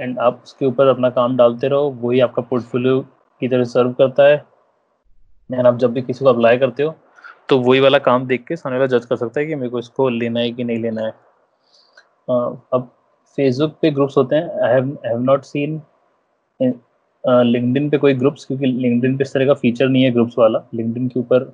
एंड 0.00 0.18
आप 0.18 0.40
उसके 0.44 0.66
ऊपर 0.66 0.86
अपना 0.86 1.10
काम 1.10 1.36
डालते 1.36 1.68
रहो 1.68 1.90
वही 2.02 2.20
आपका 2.20 2.42
पोर्टफोलियो 2.42 3.00
की 3.42 3.48
तरह 3.48 3.64
सर्व 3.64 3.92
करता 3.92 4.24
है। 4.24 4.36
एंड 5.50 5.66
आप 5.66 5.76
जब 5.78 5.92
भी 5.92 6.02
किसी 6.02 6.24
को 6.24 6.30
अप्लाई 6.30 6.58
करते 6.58 6.82
हो 6.82 6.94
तो 7.48 7.58
वही 7.60 7.80
वाला 7.80 7.98
काम 8.00 8.26
देख 8.26 8.44
के 8.48 8.56
सामने 8.56 8.78
वाला 8.78 8.98
जज 8.98 9.04
कर 9.06 9.16
सकता 9.16 9.40
है 9.40 9.46
कि 9.46 9.54
मेरे 9.54 9.68
को 9.70 9.78
इसको 9.78 10.08
लेना 10.08 10.40
है 10.40 10.50
कि 10.52 10.64
नहीं 10.64 10.78
लेना 10.78 11.02
है। 11.02 11.10
uh, 11.10 12.56
अब 12.74 12.90
फेसबुक 13.38 13.76
पे 13.82 13.90
ग्रुप्स 13.90 14.16
होते 14.16 14.36
हैं। 14.36 14.60
I 14.60 14.74
have 15.06 15.20
not 15.22 15.42
seen 15.44 15.80
LinkedIn 17.24 17.88
पे 17.90 17.98
कोई 17.98 18.14
ग्रुप्स 18.14 18.44
क्योंकि 18.44 18.66
लिंकडिन 18.66 19.16
पे 19.16 19.24
इस 19.24 19.32
तरह 19.32 19.46
का 19.46 19.54
फीचर 19.54 19.88
नहीं 19.88 20.02
है 20.04 20.10
ग्रुप्स 20.10 20.34
वाला। 20.38 20.58
लिंकडिन 20.74 21.08
के 21.08 21.20
ऊपर 21.20 21.52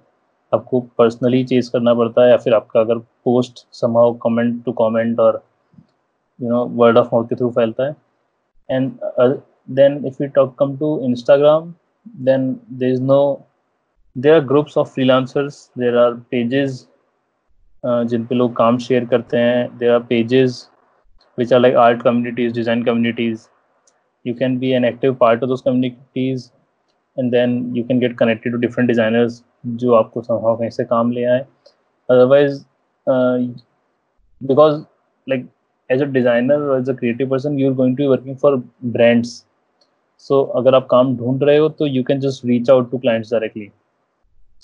आपको 0.54 0.80
पर्सनली 0.99 1.42
चेज 1.44 1.68
करना 1.68 1.94
पड़ता 1.94 2.25
है 2.25 2.30
या 2.30 2.37
फिर 2.37 2.54
आपका 2.54 2.80
अगर 2.80 2.99
पोस्ट 3.25 3.66
समाउ 3.75 4.12
कमेंट 4.23 4.64
टू 4.64 4.73
कमेंट 4.80 5.21
और 5.21 5.42
you 6.40 6.49
know 6.49 6.64
word 6.82 6.99
of 6.99 7.09
mouth 7.12 7.28
के 7.28 7.37
थ्रू 7.37 7.50
फैलता 7.50 7.87
है। 7.87 7.94
And 8.68 8.92
then 9.71 10.04
if 10.06 10.23
you 10.23 10.28
talk 10.35 10.54
come 10.59 10.76
to 10.78 10.99
Instagram 11.04 11.73
then 12.25 12.52
there 12.73 12.92
is 12.92 13.02
no 13.02 13.22
there 14.16 14.35
are 14.35 14.44
groups 14.46 14.79
of 14.79 14.92
freelancers 14.94 15.70
there 15.79 15.96
are 15.98 16.14
pages 16.31 16.87
जिन 17.85 18.27
पे 18.27 18.35
लोग 18.35 18.57
काम 18.57 18.79
शेयर 18.79 19.05
करते 19.05 19.38
हैं 19.38 19.79
there 19.79 19.90
are 19.92 20.03
pages 20.09 20.68
which 21.38 21.53
are 21.53 21.61
like 21.61 21.77
art 21.87 22.03
communities 22.03 22.55
design 22.55 22.85
communities 22.85 23.48
you 24.24 24.33
can 24.38 24.53
be 24.59 24.68
an 24.74 24.85
active 24.87 25.14
part 25.20 25.40
of 25.44 25.48
those 25.50 25.62
communities 25.62 26.42
and 27.16 27.33
then 27.33 27.75
you 27.75 27.85
can 27.85 27.98
get 27.98 28.16
connected 28.18 28.53
to 28.53 28.59
different 28.59 28.92
designers 28.92 29.42
जो 29.83 29.92
आपको 29.94 30.22
somehow 30.22 30.59
कहीं 30.59 30.70
से 30.70 30.85
काम 30.85 31.11
ले 31.12 31.25
आए 31.33 31.44
otherwise 32.09 32.59
uh, 33.07 33.38
because 34.40 34.81
like 35.27 35.44
as 35.90 36.01
a 36.01 36.07
designer 36.07 36.59
or 36.68 36.79
as 36.79 36.88
a 36.88 36.94
creative 36.94 37.31
person 37.31 37.59
you're 37.59 37.75
going 37.75 37.96
to 37.96 38.03
be 38.03 38.09
working 38.09 38.38
for 38.44 38.53
brands 38.96 39.35
so 40.25 40.42
अगर 40.57 40.75
आप 40.75 40.87
काम 40.90 41.16
ढूंढ 41.16 41.42
रहे 41.44 41.57
हो 41.59 41.68
तो 41.79 41.87
you 41.88 42.05
can 42.11 42.25
just 42.25 42.44
reach 42.51 42.72
out 42.75 42.90
to 42.90 43.01
clients 43.05 43.33
directly 43.35 43.70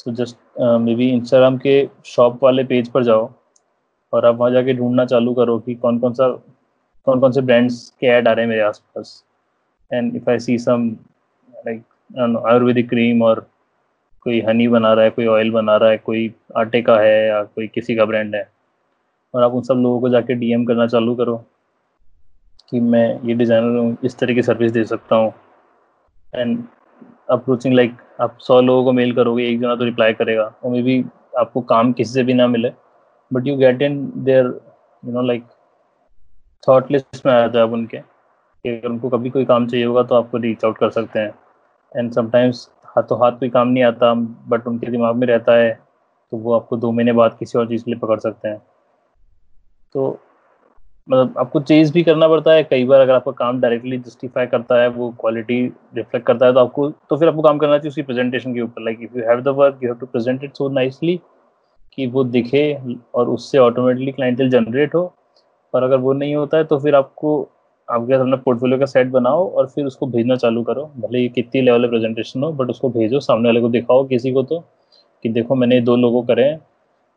so 0.02 0.12
just 0.12 0.36
uh, 0.62 0.78
maybe 0.78 1.10
Instagram 1.18 1.58
के 1.66 1.76
shop 2.12 2.42
वाले 2.42 2.64
page 2.64 2.88
पर 2.92 3.04
जाओ 3.04 3.30
और 4.12 4.26
आप 4.26 4.36
वहाँ 4.36 4.50
जाके 4.52 4.74
ढूंढना 4.74 5.04
चालू 5.04 5.34
करो 5.34 5.58
कि 5.58 5.74
कौन 5.84 5.98
कौन 5.98 6.12
सा 6.14 6.28
कौन 7.06 7.20
कौन 7.20 7.32
से 7.32 7.40
ब्रांड्स 7.40 7.88
के 8.00 8.06
ऐड 8.06 8.28
आ 8.28 8.32
रहे 8.32 8.44
हैं 8.44 8.50
मेरे 8.50 8.62
आसपास 8.62 9.22
and 9.90 10.16
if 10.16 10.30
I 10.30 10.38
see 10.38 10.58
some 10.58 10.88
like 11.66 11.82
Ayurvedic 12.10 12.88
cream 12.88 13.22
और 13.22 13.46
कोई 14.22 14.40
हनी 14.40 14.68
बना 14.68 14.92
रहा 14.92 15.04
है, 15.04 15.10
कोई 15.10 15.26
ऑयल 15.26 15.50
बना 15.50 15.76
रहा 15.76 15.90
है, 15.90 15.98
कोई 15.98 16.32
आटे 16.56 16.80
का 16.82 16.98
है 17.00 17.26
या 17.26 17.42
कोई 17.42 17.66
किसी 17.68 17.96
का 17.96 18.04
ब्रांड 18.04 18.34
है। 18.34 18.48
और 19.34 19.42
आप 19.42 19.52
उन 19.52 19.62
सब 19.62 19.74
लोगों 19.76 20.00
को 20.00 20.08
जाके 20.08 20.34
डीएम 20.34 20.64
करना 20.64 20.86
चालू 20.86 21.14
करो 21.14 21.36
कि 22.68 22.80
मैं 22.80 23.20
ये 23.24 23.34
डिज़ाइनर 23.34 23.76
हूँ, 23.78 23.96
इस 24.04 24.18
तरह 24.18 24.34
की 24.34 24.42
सर्विस 24.42 24.72
दे 24.72 24.84
सकता 24.84 25.16
हूँ। 25.16 25.32
एंड 26.32 26.62
अप्रोचिंग 27.30 27.74
लाइक 27.74 27.96
आप 28.20 28.38
सौ 28.40 28.60
लोगों 28.60 28.84
को 28.84 28.92
मेल 28.92 29.14
करोगे, 29.14 29.48
एक 29.48 29.60
जना 29.60 29.74
तो 29.76 29.84
रिप्लाई 29.84 30.12
करेगा। 30.14 30.52
और 30.64 30.70
मे 30.70 30.82
बी 30.82 31.04
आपको 31.38 31.60
काम 31.62 31.92
किसी 31.92 32.12
से 32.12 32.22
भी 32.24 32.34
ना 32.34 32.46
मिले 32.46 32.72
but 33.30 33.46
you 33.46 33.56
get 33.56 33.82
in 33.82 34.00
there 34.16 34.46
you 35.02 35.12
know 35.12 35.22
like 35.22 35.44
thought 36.62 36.90
list 36.92 37.26
में 37.26 37.32
आ 37.32 37.46
जाए 37.46 37.62
आप 37.62 37.72
उनके 37.72 37.98
कि 37.98 38.68
अगर 38.68 38.88
उनको 38.88 39.08
कभी 39.08 39.30
कोई 39.30 39.44
काम 39.44 39.66
चाहिए 39.66 39.86
होगा 39.86 40.02
तो 40.02 40.14
आपको 40.14 40.38
रीच 40.38 40.64
आउट 40.64 40.78
कर 40.78 40.90
सकते 40.90 41.18
हैं। 41.18 41.34
एंड 41.92 42.12
समटाइम्स 42.12 42.68
हाथों 42.86 43.18
हाथ 43.20 43.38
कोई 43.40 43.48
काम 43.50 43.68
नहीं 43.68 43.84
आता 43.84 44.12
बट 44.48 44.66
उनके 44.66 44.90
दिमाग 44.90 45.16
में 45.16 45.26
रहता 45.26 45.52
है 45.54 45.70
तो 46.32 46.36
वो 46.36 46.54
आपको 46.54 46.76
दो 46.76 46.90
महीने 46.92 47.12
बाद 47.12 47.36
किसी 47.38 47.58
और 47.58 47.68
चीज़ 47.68 47.84
के 47.84 47.90
लिए 47.90 48.00
पकड़ 48.00 48.18
सकते 48.20 48.48
हैं। 48.48 48.58
तो 49.94 50.18
मतलब 51.08 51.34
आपको 51.38 51.60
चेज 51.60 51.90
भी 51.92 52.02
करना 52.02 52.28
पड़ता 52.28 52.52
है, 52.52 52.62
कई 52.64 52.84
बार 52.84 53.00
अगर 53.00 53.14
आपका 53.14 53.32
काम 53.32 53.60
डायरेक्टली 53.60 53.98
जस्टिफाई 53.98 54.46
करता 54.46 54.80
है, 54.80 54.88
वो 54.88 55.10
क्वालिटी 55.20 55.60
रिफ्लेक्ट 55.96 56.26
करता 56.26 56.46
है 56.46 56.52
तो 56.52 56.60
आपको 56.60 56.88
तो 56.90 57.16
फिर 57.16 57.28
आपको 57.28 57.42
काम 57.42 57.58
करना 57.58 57.78
चाहिए 57.78 57.88
उसकी 57.88 58.02
प्रेजेंटेशन 58.02 58.54
के 58.54 58.60
ऊपर। 58.60 58.82
Like 58.82 58.98
if 59.02 59.16
you 59.18 59.24
have 59.28 59.40
the 59.42 59.54
work 59.58 59.78
you 59.82 59.88
have 59.88 59.98
to 59.98 60.06
present 60.06 60.44
it 60.44 60.56
so 60.56 60.68
nicely 60.70 61.20
कि 61.94 62.06
वो 62.06 62.24
दिखे 62.24 62.62
और 63.14 63.28
उससे 63.28 63.58
ऑटोमेटिकली 63.58 64.12
क्लाइंटल 64.12 64.50
जनरेट 64.50 64.94
हो। 64.94 65.12
और 65.74 65.82
अगर 65.82 65.96
वो 65.98 66.12
नहीं 66.12 66.34
होता 66.34 66.56
है 66.56 66.64
तो 66.64 66.78
फिर 66.78 66.94
आपको 66.94 67.40
आपके 67.88 68.14
अपना 68.14 68.36
पोर्टफोलियो 68.38 68.78
का 68.78 68.86
सेट 68.86 69.06
बनाओ 69.10 69.48
और 69.50 69.66
फिर 69.66 69.84
उसको 69.86 70.06
भेजना 70.06 70.36
चालू 70.36 70.62
करो। 70.62 70.84
भले 70.98 71.20
ये 71.20 71.28
कितनी 71.30 71.60
लेवल 71.60 71.84
है 71.84 71.88
प्रेजेंटेशन 71.90 72.42
हो 72.42 72.50
बट 72.52 72.70
उसको 72.70 72.88
भेजो, 72.90 73.20
सामने 73.20 73.48
वाले 73.48 73.60
को 73.60 73.68
दिखाओ 73.70 74.04
किसी 74.06 74.32
को 74.32 74.42
तो 74.42 74.58
कि 75.24 75.28
देखो 75.28 75.54
मैंने 75.54 75.80
दो 75.80 75.96
लोगों 75.96 76.22
करे 76.22 76.44
हैं। 76.44 76.60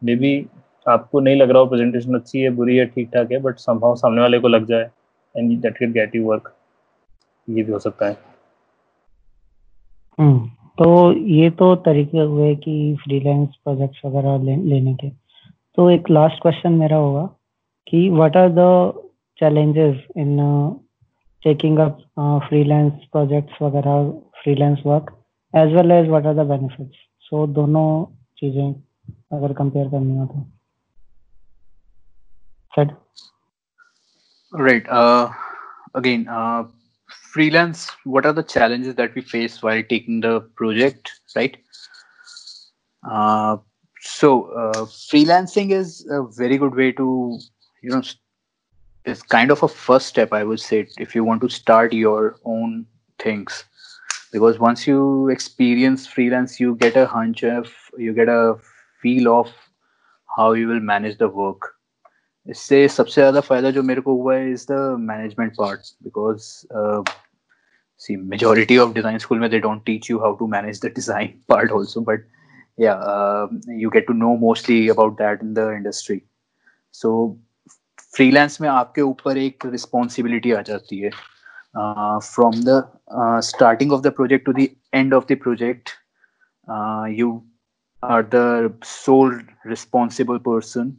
मे 0.01 0.15
बी 0.15 0.45
आपको 0.85 1.19
नहीं 1.19 1.35
लग 1.35 1.49
रहा 1.49 1.59
हो 1.59 1.65
प्रेजेंटेशन 1.67 2.15
अच्छी 2.15 2.39
है, 2.39 2.49
बुरी 2.49 2.77
है 2.77 2.85
ठीक 2.85 3.09
ठाक 3.13 3.31
है 3.31 3.39
बट 3.41 3.57
संभव 3.59 3.95
सामने 3.95 4.21
वाले 4.21 4.39
को 4.39 4.47
लग 4.47 4.65
जाए 4.67 4.89
and 5.35 5.59
that 5.61 5.77
can 5.77 5.91
get 5.91 6.15
you 6.15 6.25
work 6.25 6.53
ये 7.47 7.63
भी 7.63 7.71
हो 7.71 7.79
सकता 7.79 8.07
है। 8.07 8.17
हम्म 10.19 10.47
तो 10.77 11.13
ये 11.13 11.49
तो 11.51 11.75
तरीके 11.85 12.17
हुए 12.19 12.55
कि 12.55 12.95
फ्रीलांस 13.03 13.49
प्रोजेक्ट्स 13.63 14.01
वगैरह 14.05 14.37
लेने 14.43 14.93
के। 14.95 15.09
तो 15.77 15.89
एक 15.89 16.09
लास्ट 16.09 16.41
क्वेश्चन 16.41 16.73
मेरा 16.73 16.97
होगा 16.97 17.23
कि 17.87 18.09
what 18.09 18.37
are 18.37 18.49
the 18.49 18.59
challenges 19.40 19.96
in 20.14 20.40
uh, 20.40 20.74
taking 21.44 21.78
up 21.78 21.98
uh, 22.16 22.40
freelance 22.48 23.04
projects 23.12 23.62
वगैरह 23.62 23.96
freelance 24.42 24.84
work 24.84 25.12
as 25.54 25.72
well 25.72 25.92
as 25.92 26.08
what 26.08 26.26
are 26.26 26.34
the 26.34 26.44
benefits 26.44 26.96
so 27.30 27.46
दोनों 27.58 27.88
चीजें 28.40 28.68
अगर 29.36 29.52
कंपेयर 29.62 29.88
करनी 29.90 30.18
हो 30.18 30.26
तो 30.26 30.44
Said. 32.76 32.94
Right. 34.52 34.86
Uh, 34.86 35.30
again, 35.94 36.28
uh, 36.28 36.64
freelance. 37.32 37.90
What 38.04 38.26
are 38.26 38.34
the 38.34 38.42
challenges 38.42 38.94
that 38.96 39.14
we 39.14 39.22
face 39.22 39.62
while 39.62 39.82
taking 39.82 40.20
the 40.20 40.40
project? 40.56 41.10
Right. 41.34 41.56
Uh, 43.10 43.56
so 44.00 44.50
uh, 44.52 44.84
freelancing 44.84 45.70
is 45.70 46.06
a 46.10 46.22
very 46.36 46.58
good 46.58 46.74
way 46.74 46.92
to 46.92 47.38
you 47.82 47.90
know 47.90 48.02
is 49.04 49.22
kind 49.22 49.50
of 49.50 49.62
a 49.62 49.68
first 49.68 50.06
step 50.06 50.32
i 50.32 50.42
would 50.42 50.60
say 50.60 50.86
if 50.98 51.14
you 51.14 51.24
want 51.24 51.40
to 51.40 51.48
start 51.48 51.92
your 51.92 52.36
own 52.44 52.84
things 53.18 53.64
because 54.32 54.58
once 54.58 54.86
you 54.86 55.28
experience 55.28 56.06
freelance 56.06 56.58
you 56.60 56.74
get 56.76 56.96
a 56.96 57.06
hunch 57.06 57.42
of 57.44 57.72
you 57.96 58.12
get 58.12 58.28
a 58.28 58.56
feel 59.00 59.32
of 59.34 59.52
how 60.36 60.52
you 60.52 60.68
will 60.68 60.80
manage 60.80 61.18
the 61.18 61.28
work 61.28 61.72
इससे 62.48 62.86
सबसे 62.88 63.20
ज़्यादा 63.20 63.40
फायदा 63.40 63.70
जो 63.76 63.82
मेरे 63.82 64.00
को 64.00 64.12
हुआ 64.16 64.34
है 64.36 64.50
is 64.52 64.66
the 64.70 64.96
management 65.00 65.52
part 65.58 65.80
because 66.02 66.50
see 68.04 68.14
majority 68.30 68.76
of 68.80 68.90
design 68.96 69.18
school 69.24 69.48
they 69.52 69.58
don't 69.66 69.84
teach 69.86 70.08
you 70.10 70.18
how 70.22 70.30
to 70.40 70.46
manage 70.54 70.80
the 70.80 70.88
design 70.96 71.30
part 71.52 71.70
also 71.76 72.00
but 72.08 72.26
yeah 72.84 72.98
uh, 73.12 73.46
you 73.82 73.90
get 73.94 74.06
to 74.10 74.16
know 74.22 74.36
mostly 74.42 74.76
about 74.94 75.16
that 75.20 75.44
in 75.46 75.54
the 75.58 75.64
industry 75.76 76.18
so 76.90 77.12
freelance 78.13 78.59
में 78.61 78.67
आपके 78.69 79.01
ऊपर 79.01 79.37
एक 79.37 79.65
responsibility 79.65 80.51
आ 80.51 80.61
जाती 80.61 80.99
है। 80.99 81.09
From 82.23 82.53
the 82.65 82.81
starting 83.45 83.93
of 83.93 84.01
the 84.01 84.11
project 84.15 84.45
to 84.45 84.53
the 84.53 84.67
end 84.93 85.13
of 85.13 85.25
the 85.31 85.37
project 85.43 85.89
you 87.19 87.29
are 88.03 88.23
the 88.35 88.79
sole 88.85 89.41
responsible 89.67 90.37
person 90.47 90.91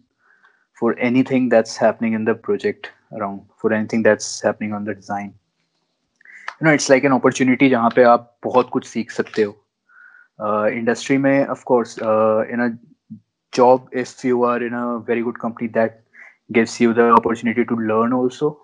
for 0.80 0.96
anything 1.30 1.50
that's 1.50 1.82
happening 1.82 2.14
in 2.14 2.24
the 2.24 2.34
project 2.44 2.86
around 3.14 3.40
for 3.62 3.74
anything 3.92 4.04
that's 4.04 4.44
happening 4.46 4.74
on 4.74 4.84
the 4.84 4.88
design 4.90 5.26
you 5.26 6.66
know 6.66 6.72
it's 6.72 6.90
like 6.90 7.04
an 7.04 7.12
opportunity 7.12 7.68
जहाँ 7.70 7.90
पे 7.96 8.02
आप 8.04 8.36
बहुत 8.44 8.68
कुछ 8.72 8.86
सीख 8.86 9.10
सकते 9.10 9.42
हो। 9.42 9.52
Industry 10.68 11.16
में 11.18 11.46
of course 11.46 11.98
in 11.98 12.60
a 12.60 12.68
job 13.52 13.90
if 13.94 14.26
you 14.26 14.44
are 14.44 14.62
in 14.64 14.74
a 14.74 14.84
very 15.08 15.22
good 15.22 15.38
company 15.38 15.68
that 15.68 16.00
gives 16.52 16.80
you 16.80 16.92
the 16.92 17.10
opportunity 17.10 17.64
to 17.64 17.76
learn 17.76 18.12
also 18.12 18.58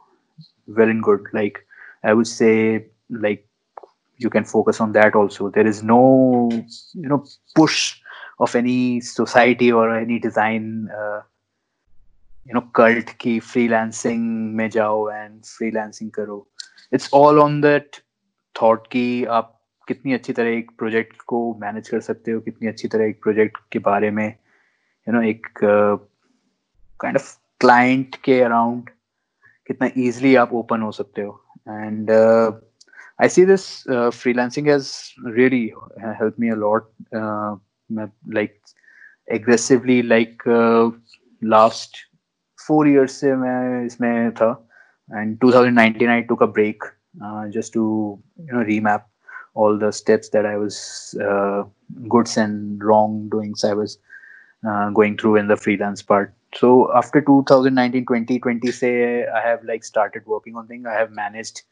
well 0.66 0.88
and 0.88 1.03
good 1.03 1.20
like 1.33 1.64
i 2.05 2.12
would 2.12 2.27
say 2.27 2.87
like 3.11 3.46
you 4.18 4.31
can 4.31 4.44
focus 4.44 4.81
on 4.81 4.92
that 4.92 5.14
also 5.14 5.48
there 5.51 5.66
is 5.66 5.83
no 5.83 6.48
you 6.53 7.09
know 7.09 7.24
push 7.55 8.01
of 8.40 8.55
any 8.55 9.01
society 9.01 9.72
or 9.72 9.96
any 9.96 10.18
design 10.18 10.88
uh, 10.96 11.20
you 12.46 12.55
know 12.55 12.64
cult 12.81 13.14
ki 13.18 13.40
freelancing 13.53 14.27
mein 14.61 14.70
jao 14.70 15.07
and 15.09 15.42
freelancing 15.42 16.12
karo 16.18 16.46
it's 16.92 17.09
all 17.20 17.40
on 17.46 17.61
that 17.68 18.03
thought 18.61 18.90
ki 18.96 19.07
आप 19.38 19.55
कितनी 19.88 20.12
अच्छी 20.12 20.33
तरह 20.33 20.57
एक 20.57 20.70
project 20.79 21.20
को 21.33 21.38
manage 21.61 21.88
कर 21.88 22.01
सकते 22.07 22.31
हो 22.31 22.40
कितनी 22.46 22.68
अच्छी 22.68 22.88
तरह 22.88 23.05
एक 23.09 23.22
प्रोजेक्ट 23.22 23.59
के 23.72 23.79
बारे 23.87 24.11
में 24.11 24.27
यू 24.27 25.12
you 25.12 25.14
नो 25.14 25.18
know, 25.18 25.29
एक 25.29 25.46
काइंड 27.01 27.16
ऑफ़ 27.16 27.37
क्लाइंट 27.60 28.15
के 28.25 28.39
अराउंड 28.41 28.89
कितना 29.67 29.89
इजीली 29.97 30.36
आप 30.36 30.53
ओपन 30.53 30.82
हो 30.82 30.91
सकते 30.91 31.21
हो 31.21 31.39
and 31.69 32.12
I 32.12 33.29
see 33.29 33.45
this 33.45 33.67
freelancing 33.89 34.67
has 34.67 34.91
really 35.25 35.65
help 36.21 36.36
me 36.39 36.49
a 36.49 36.56
lot 36.65 36.91
like 38.38 38.60
aggressively 39.27 40.01
like 40.03 40.45
uh, 40.47 40.89
last 41.41 41.97
four 42.67 42.86
years 42.88 43.12
से 43.19 43.36
मैं 43.36 43.86
इसमें 43.86 44.32
था 44.36 44.51
and 45.10 45.39
2019 45.41 46.10
I 46.10 46.21
took 46.21 46.41
a 46.41 46.47
break 46.47 46.84
uh, 47.23 47.47
just 47.47 47.73
to 47.73 48.19
you 48.39 48.53
know 48.53 48.63
remap 48.63 49.03
all 49.53 49.77
the 49.77 49.91
steps 49.91 50.29
that 50.29 50.45
I 50.45 50.58
was 50.58 51.15
uh, 51.21 51.63
goods 52.10 52.38
and 52.38 52.84
wrong 52.84 53.29
doings 53.29 53.63
I 53.63 53.73
was 53.73 53.97
uh, 54.63 54.89
going 54.89 55.17
through 55.17 55.36
in 55.36 55.47
the 55.47 55.58
freelance 55.58 56.01
part. 56.01 56.34
So 56.56 56.93
after 56.93 57.21
2019, 57.21 58.06
2020, 58.06 58.71
say 58.71 59.25
I 59.27 59.41
have 59.41 59.63
like 59.63 59.84
started 59.84 60.25
working 60.25 60.56
on 60.56 60.67
things. 60.67 60.86
I 60.86 60.93
have 60.93 61.12
managed 61.12 61.63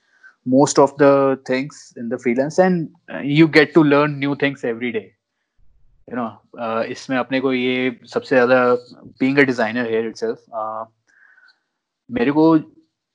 most 0.46 0.80
of 0.80 0.96
the 0.98 1.40
things 1.46 1.94
in 1.98 2.10
the 2.10 2.18
freelance, 2.18 2.58
and 2.58 2.90
uh, 3.14 3.20
you 3.20 3.48
get 3.48 3.74
to 3.76 3.84
learn 3.84 4.20
new 4.20 4.36
things 4.36 4.64
every 4.64 4.92
day. 4.92 5.08
You 6.10 6.18
know 6.18 6.28
uh, 6.60 6.84
इसमें 6.92 7.18
अपने 7.18 7.40
को 7.42 7.54
ये 7.54 8.00
सबसे 8.14 8.36
ज्यादा 8.36 8.64
being 9.20 9.38
a 9.40 9.44
designer 9.50 9.92
है 9.92 10.08
itself 10.08 10.46
मेरे 12.10 12.32
को 12.38 12.46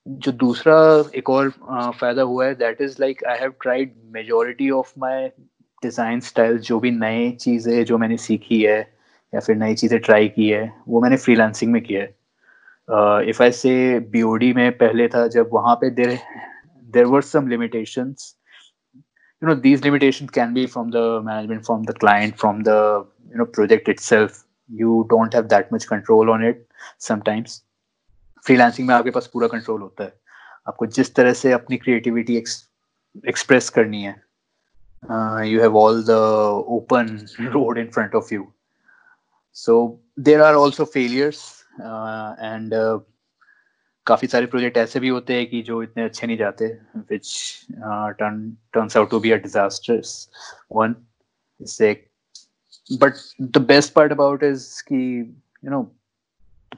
जो 0.07 0.33
दूसरा 0.33 0.77
एक 1.19 1.31
और 1.31 1.49
uh, 1.51 1.93
फायदा 2.01 2.23
हुआ 2.23 2.47
है 2.47 2.55
that 2.55 2.81
is 2.83 2.97
like 3.01 3.25
I 3.29 3.39
have 3.39 3.55
tried 3.63 3.95
majority 4.15 4.71
of 4.71 4.93
my 4.99 5.29
design 5.83 6.21
style 6.29 6.59
जो 6.69 6.79
भी 6.81 6.91
नए 6.91 7.31
चीज़ें 7.41 7.85
जो 7.85 7.99
मैंने 7.99 8.17
सीखी 8.29 8.63
है 8.63 8.81
या 9.34 9.40
फिर 9.40 9.56
नई 9.56 9.76
चीज़ें 9.76 10.00
ट्राई 10.02 10.28
की 10.30 10.48
है, 10.50 10.74
वो 10.88 11.02
मैंने 11.02 11.18
फ्रीलांसिंग 11.18 11.72
में 11.72 11.82
किया 11.82 12.02
है। 12.02 13.30
इफ़ 13.30 13.42
आई 13.44 13.52
से 13.54 14.00
बीओडी 14.12 14.52
में 14.54 14.72
पहले 14.78 15.08
था, 15.08 15.26
जब 15.28 15.50
वहाँ 15.54 15.76
पे 15.76 15.90
there 15.92 16.18
there 16.94 17.06
were 17.06 17.22
some 17.24 17.48
limitations 17.48 18.36
you 18.96 19.48
know 19.48 19.56
these 19.58 19.84
limitation 19.84 20.26
can 20.34 20.54
be 20.54 20.66
from 20.68 20.90
the 20.92 21.22
management 21.26 21.64
from 21.66 21.86
the 21.86 21.98
client 22.00 22.36
from 22.40 22.62
the 22.64 22.70
you 22.70 23.38
know 23.38 23.46
project 23.48 23.90
itself 24.00 24.44
you 24.70 25.02
don't 25.12 25.36
have 25.36 25.44
that 25.54 25.74
much 25.74 25.86
control 25.86 26.30
on 26.30 26.46
it 26.48 26.66
sometimes 27.00 27.62
freelancing 28.46 28.88
में 28.88 28.94
आपके 28.96 29.10
पास 29.12 29.30
पूरा 29.34 29.48
control 29.48 29.82
होता 29.82 30.04
है। 30.04 30.14
आपको 30.68 30.86
जिस 30.88 31.14
तरह 31.16 31.34
से 31.34 31.52
अपनी 31.52 31.78
क्रिएटिविटी 31.78 32.36
एक्सप्रेस 32.36 33.70
करनी 33.70 34.04
है 34.04 34.16
you 35.50 35.62
have 35.62 35.78
all 35.78 36.04
the 36.08 36.18
open 36.76 37.18
road 37.42 37.78
in 37.78 37.88
front 37.94 38.16
of 38.16 38.34
you 38.34 38.48
so 39.54 39.76
there 40.20 40.42
are 40.42 40.54
also 40.56 40.86
failures 40.94 41.40
and 41.80 42.74
काफ़ी 44.06 44.28
सारे 44.28 44.46
प्रोजेक्ट 44.46 44.78
ऐसे 44.78 45.00
भी 45.00 45.08
होते 45.08 45.34
हैं 45.34 45.50
कि 45.50 45.62
जो 45.62 45.82
इतने 45.84 46.04
अच्छे 46.04 46.28
नहीं 46.28 46.38
जाते 46.38 46.68
which 47.10 47.34
turns 48.22 48.98
out 48.98 49.10
to 49.10 49.20
be 49.20 49.32
a 49.32 49.36
disasters 49.36 50.30
one 50.72 50.96
इससे 51.62 51.92
but 53.02 53.14
the 53.42 53.66
best 53.68 53.94
part 53.94 54.12
about 54.12 54.44
is 54.44 54.68
कि 54.84 55.04
you 55.66 55.72
know 55.72 55.84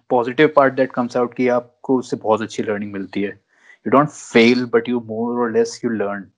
positive 0.10 0.54
part 0.56 0.74
that 0.74 0.92
comes 0.92 1.18
out 1.18 1.34
कि 1.34 1.48
आपको 1.48 1.98
उससे 2.00 2.18
बहुत 2.18 2.42
अच्छी 2.42 2.64
लर्निंग 2.64 2.94
मिलती 2.94 3.22
है। 3.22 3.30
You 3.30 3.92
don't 3.92 4.10
fail 4.10 4.66
but 4.74 4.90
you 4.90 5.00
more 5.08 5.42
और 5.42 5.52
less 5.52 5.80
you 5.86 5.92
learn 5.92 6.30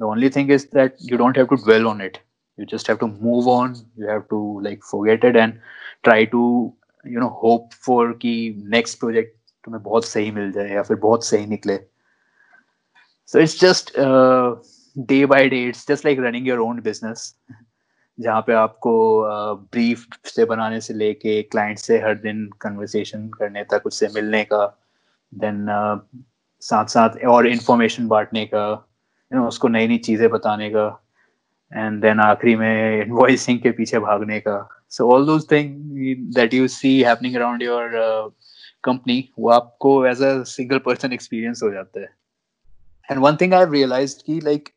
the 0.00 0.06
only 0.08 0.28
thing 0.34 0.50
is 0.54 0.62
that 0.74 1.02
you 1.06 1.16
don't 1.20 1.38
have 1.38 1.48
to 1.48 1.56
dwell 1.62 1.86
on 1.88 1.98
it. 2.00 2.14
You 2.60 2.66
just 2.70 2.90
have 2.92 2.98
to 3.00 3.08
move 3.26 3.48
on. 3.48 3.76
You 3.96 4.08
have 4.08 4.26
to 4.30 4.40
like 4.68 4.82
forget 4.92 5.24
it 5.28 5.36
and 5.44 5.60
try 6.08 6.18
to 6.34 6.40
you 7.04 7.20
know 7.20 7.30
hope 7.44 7.76
for 7.86 8.00
ki 8.24 8.34
next 8.76 9.00
project 9.04 9.36
तुम्हें 9.64 9.82
बहुत 9.82 10.04
सही 10.04 10.30
मिल 10.30 10.52
जाए 10.52 10.74
या 10.74 10.82
फिर 10.82 10.96
बहुत 10.96 11.24
सही 11.26 11.46
निकले। 11.46 11.76
So 13.32 13.38
it's 13.38 13.60
just 13.60 13.92
day 15.08 15.24
by 15.32 15.48
day 15.48 15.62
it's 15.68 15.86
just 15.88 16.06
like 16.06 16.20
running 16.20 16.48
your 16.48 16.58
own 16.58 16.80
business 16.82 17.34
जहाँ 18.18 18.40
पे 18.46 18.52
आपको 18.52 18.92
ब्रीफ 19.72 20.06
uh, 20.06 20.30
से 20.30 20.44
बनाने 20.44 20.80
से 20.80 20.94
लेके 20.94 21.42
क्लाइंट 21.42 21.78
से 21.78 21.98
हर 22.02 22.14
दिन 22.24 22.48
कन्वर्सेशन 22.60 23.28
करने 23.38 23.64
तक 23.70 23.82
उससे 23.86 24.08
मिलने 24.14 24.42
का 24.52 24.64
देन 25.32 25.66
uh, 25.76 26.22
साथ 26.62 26.86
साथ 26.94 27.24
और 27.34 27.46
इन्फॉर्मेशन 27.46 28.08
बांटने 28.08 28.44
का 28.46 28.64
यू 29.32 29.38
नो 29.38 29.46
उसको 29.48 29.68
नई 29.68 29.88
नई 29.88 29.98
चीज़ें 30.08 30.28
बताने 30.30 30.70
का। 30.70 30.88
एंड 31.72 32.00
देन 32.02 32.20
आखिरी 32.20 32.54
में 32.56 33.02
इन्वॉइसिंग 33.02 33.58
के 33.60 33.70
पीछे 33.72 33.98
भागने 33.98 34.40
का। 34.40 34.68
So 34.90 35.10
all 35.12 35.26
those 35.26 35.50
thing 35.50 35.76
that 36.34 36.54
you 36.54 36.68
see 36.68 37.00
happening 37.02 37.36
around 37.36 37.62
your 37.62 37.90
company 38.84 39.18
वो 39.38 39.50
आपको 39.50 39.94
as 40.06 40.22
a 40.22 40.42
single 40.48 40.78
person 40.86 41.12
experience 41.12 41.60
हो 41.62 41.70
जाता 41.70 42.00
है। 42.00 42.08
And 43.08 43.20
one 43.20 43.36
thing 43.40 43.54
I 43.54 43.64
realise 43.70 44.16
की 44.26 44.40
लाइक 44.40 44.68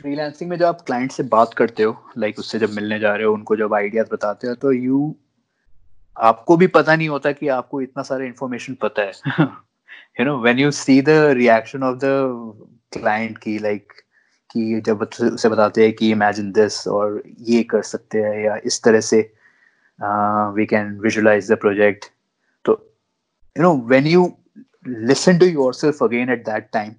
फ्रीलांसिंग 0.00 0.50
में 0.50 0.56
जब 0.56 0.64
आप 0.66 0.80
क्लाइंट 0.80 1.12
से 1.12 1.22
बात 1.32 1.54
करते 1.54 1.82
हो 1.82 1.96
लाइक 2.18 2.34
like 2.34 2.44
उससे 2.44 2.58
जब 2.58 2.70
मिलने 2.70 2.98
जा 2.98 3.14
रहे 3.14 3.26
हो, 3.26 3.32
उनको 3.34 3.56
जब 3.56 3.74
आइडियाज़ 3.74 4.08
बताते 4.12 4.48
हो 4.48 4.54
तो 4.54 4.72
यू 4.72 5.14
आपको 6.16 6.56
भी 6.56 6.66
पता 6.66 6.94
नहीं 6.96 7.08
होता 7.08 7.32
कि 7.32 7.48
आपको 7.48 7.80
इतना 7.80 8.02
सारा 8.02 8.24
इन्फॉर्मेशन 8.24 8.74
पता 8.82 9.02
है। 9.02 9.12
You 10.20 10.24
know 10.24 10.36
when 10.42 10.58
you 10.58 10.70
see 10.70 11.00
the 11.02 11.08
reaction 11.36 11.82
of 11.82 11.98
the 12.04 12.06
client 12.92 13.38
की 13.38 13.58
लाइक 13.58 13.92
कि 14.52 14.80
जब 14.86 15.02
उसे 15.02 15.48
बताते 15.48 15.84
हैं 15.84 15.92
कि 15.92 16.10
इमेजिन 16.10 16.52
दिस 16.52 16.86
और 16.88 17.22
ये 17.40 17.62
कर 17.62 17.82
सकते 17.82 18.22
हैं 18.22 18.44
या 18.44 18.56
इस 18.64 18.82
तरह 18.82 19.00
से 19.00 19.20
we 20.54 20.66
can 20.66 20.98
visualise 21.00 21.52
the 21.52 21.56
project 21.56 22.04
तो 22.64 22.72
you 23.56 23.62
know 23.62 23.74
when 23.88 24.06
you 24.06 24.32
listen 24.88 25.38
to 25.38 25.46
yourself 25.74 26.02
again 26.02 26.30
at 26.30 26.44
that 26.44 26.68
time 26.72 26.94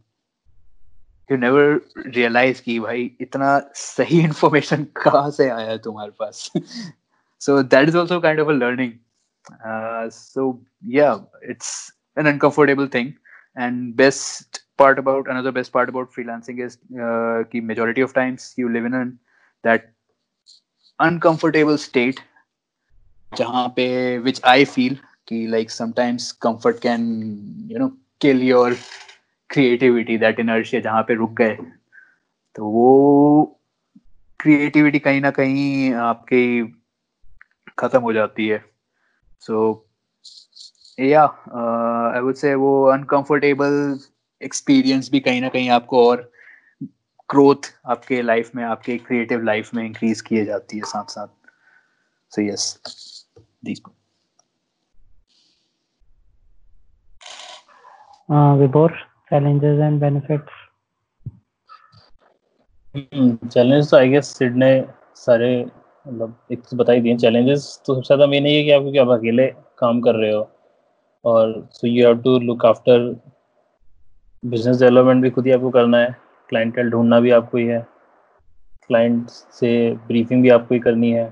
you 1.31 1.37
never 1.37 1.81
realise 2.07 2.61
कि 2.61 2.79
भाई 2.79 3.11
इतना 3.21 3.57
सही 3.75 4.19
इंफॉर्मेशन 4.19 4.83
कहाँ 5.03 5.29
से 5.31 5.49
आया 5.49 5.69
है 5.69 5.77
तुम्हारे 5.77 6.11
पास? 6.19 6.51
So 7.41 7.61
that 7.63 7.87
is 7.87 7.97
also 7.97 8.19
kind 8.19 8.39
of 8.39 8.49
a 8.49 8.53
learning 8.53 8.91
so 10.11 10.63
yeah 10.87 11.13
it's 11.49 11.71
an 12.17 12.25
uncomfortable 12.25 12.87
thing 12.87 13.11
and 13.57 13.95
best 13.95 14.62
part 14.77 14.99
about 14.99 15.27
another 15.27 15.51
best 15.51 15.71
part 15.71 15.89
about 15.89 16.11
freelancing 16.11 16.59
is 16.59 16.77
uh, 16.99 17.43
majority 17.61 18.01
of 18.01 18.13
times 18.13 18.53
you 18.57 18.69
live 18.69 18.85
in 18.85 18.93
an, 18.93 19.19
that 19.63 19.91
uncomfortable 20.99 21.77
state 21.77 22.19
जहाँ 23.37 23.67
पे 23.75 24.17
which 24.17 24.41
I 24.45 24.65
feel 24.65 24.97
कि 25.27 25.47
like 25.47 25.71
sometimes 25.71 26.31
comfort 26.31 26.79
can 26.79 27.05
you 27.71 27.79
know 27.79 27.87
kill 28.21 28.43
your 28.43 28.75
creativity 29.49 30.17
that 30.17 30.39
inertia 30.39 30.81
जहाँ 30.81 31.03
पे 31.03 31.13
रुक 31.13 31.31
गए 31.31 31.57
तो 32.55 32.65
वो 32.65 33.59
creativity 34.39 34.99
कहीं 34.99 35.21
ना 35.21 35.31
कहीं 35.31 35.93
आपकी 35.93 36.43
खत्म 37.79 38.01
हो 38.01 38.13
जाती 38.13 38.47
है 38.47 38.63
so 39.39 39.89
yeah 40.99 41.23
I 42.15 42.21
would 42.21 42.35
say 42.35 42.55
वो 42.55 42.85
अनकंफर्टेबल 42.85 43.97
एक्सपीरियंस 44.43 45.11
भी 45.11 45.19
कहीं 45.19 45.41
ना 45.41 45.49
कहीं 45.49 45.69
आपको 45.69 46.09
और 46.09 46.31
ग्रोथ 47.29 47.71
आपके 47.85 48.21
लाइफ 48.21 48.55
में 48.55 48.63
आपके 48.63 48.97
क्रिएटिव 48.97 49.43
लाइफ 49.43 49.73
में 49.73 49.85
इंक्रीज 49.85 50.21
किए 50.21 50.45
जाती 50.45 50.77
है 50.77 50.83
साथ 50.83 51.05
साथ 51.05 51.27
so 52.29 52.41
yes 52.41 52.79
uh, 58.29 58.55
Vibhor, 58.55 58.89
challenges 59.31 59.79
and 59.79 60.01
benefits. 60.01 60.51
Challenge 63.53 63.91
तो 63.91 63.97
आई 63.97 64.09
गेस 64.09 64.27
सिड 64.27 64.55
ने 64.55 64.85
सारे 65.15 65.65
मतलब 66.07 66.47
एक 66.51 66.59
तो 66.59 66.77
बता 66.77 66.93
ही 66.93 67.01
दिए 67.01 67.17
चैलेंजेस 67.17 67.83
तो 67.85 67.95
सबसे 67.95 68.07
ज़्यादा 68.07 68.27
मेन 68.27 68.47
ये 68.47 68.57
है 68.57 68.63
कि 68.63 68.71
आप 68.71 68.81
क्योंकि 68.81 68.97
आप 68.97 69.07
अकेले 69.07 69.47
काम 69.77 70.01
कर 70.01 70.15
रहे 70.15 70.31
हो? 70.31 70.51
और 71.25 71.69
so 71.71 71.87
you 71.87 72.07
have 72.07 72.21
to 72.21 72.39
look 72.39 72.65
after 72.65 73.21
business 74.43 74.79
development 74.79 75.21
भी 75.23 75.29
खुद 75.29 75.45
ही 75.45 75.51
आपको 75.51 75.69
करना 75.71 75.97
है 75.97 76.15
क्लाइंटल 76.49 76.89
ढूंढना 76.91 77.19
भी 77.19 77.29
आपको 77.31 77.57
ही 77.57 77.65
है 77.65 77.79
क्लाइंट 78.87 79.29
से 79.29 79.69
ब्रीफिंग 80.07 80.41
भी 80.43 80.49
आपको 80.49 80.73
ही 80.73 80.79
करनी 80.79 81.11
है 81.11 81.25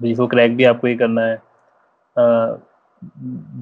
ब्रीफो 0.00 0.26
क्रैक 0.26 0.56
भी 0.56 0.64
आपको 0.64 0.86
ही 0.86 0.96
करना 0.96 1.22
है। 1.22 1.36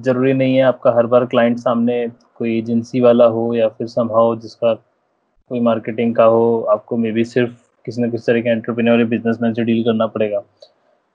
ज़रूरी 0.03 0.33
नहीं 0.33 0.55
है 0.55 0.63
आपका 0.63 0.91
हर 0.95 1.05
बार 1.07 1.25
क्लाइंट 1.25 1.57
सामने 1.59 2.07
कोई 2.35 2.57
एजेंसी 2.57 3.01
वाला 3.01 3.25
हो 3.35 3.53
या 3.55 3.67
फिर 3.69 3.87
संभाव 3.87 4.35
जिसका 4.39 4.73
कोई 4.73 5.59
मार्केटिंग 5.59 6.15
का 6.15 6.23
हो, 6.25 6.61
आपको 6.71 6.97
मे 6.97 7.11
बी 7.11 7.23
सिर्फ़ 7.25 7.53
किसी 7.85 8.01
न 8.01 8.11
किसी 8.11 8.31
तरह 8.31 8.41
के 8.41 8.49
एंटरप्रेन्योर 8.49 8.99
या 8.99 9.05
बिजनेसमैन 9.05 9.53
से 9.53 9.63
डील 9.63 9.83
करना 9.83 10.07
पड़ेगा। 10.07 10.39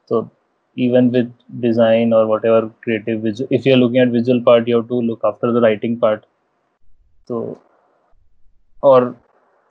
तो 0.09 0.29
even 0.77 1.07
with 1.11 1.31
design 1.63 2.13
or 2.17 2.25
whatever 2.27 2.59
creative 2.83 3.23
visual, 3.23 3.49
if 3.51 3.65
you're 3.67 3.79
looking 3.79 4.01
at 4.01 4.09
visual 4.11 4.41
part, 4.49 4.69
you 4.69 4.77
have 4.77 4.89
to 4.89 5.01
look 5.07 5.25
after 5.25 5.51
the 5.53 5.61
writing 5.61 5.97
part 5.99 6.27
तो 7.29 7.57
और 8.83 9.15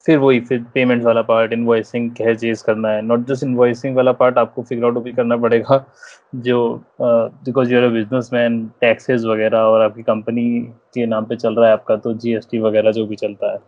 फिर 0.05 0.17
वही 0.17 0.39
फिर 0.39 0.63
पेमेंट 0.73 1.03
वाला 1.03 1.21
पार्ट 1.21 1.53
इनवॉइसिंग 1.53 2.09
क्या 2.11 2.33
चीज़ 2.33 2.63
करना 2.63 2.89
है। 2.89 3.01
नॉट 3.01 3.25
जस्ट 3.27 3.43
इनवॉइसिंग 3.43 3.95
वाला 3.95 4.11
पार्ट 4.11 4.37
आपको 4.37 4.63
फिगर 4.63 4.85
आउट 4.85 4.97
भी 5.03 5.11
करना 5.13 5.37
पड़ेगा 5.37 5.83
जो 6.35 6.59
because 7.01 7.73
you're 7.73 7.83
a 7.83 7.89
businessman 8.33 8.65
taxes 8.81 9.25
वगैरह 9.25 9.59
और 9.59 9.81
आपकी 9.81 10.03
कंपनी 10.03 10.45
के 10.93 11.05
नाम 11.05 11.25
पे 11.25 11.35
चल 11.35 11.55
रहा 11.55 11.67
है 11.67 11.73
आपका 11.73 11.95
तो 11.95 12.13
जीएसटी 12.13 12.59
वगैरह 12.59 12.91
जो 12.91 13.05
भी 13.05 13.15
चलता 13.15 13.51
है। 13.51 13.59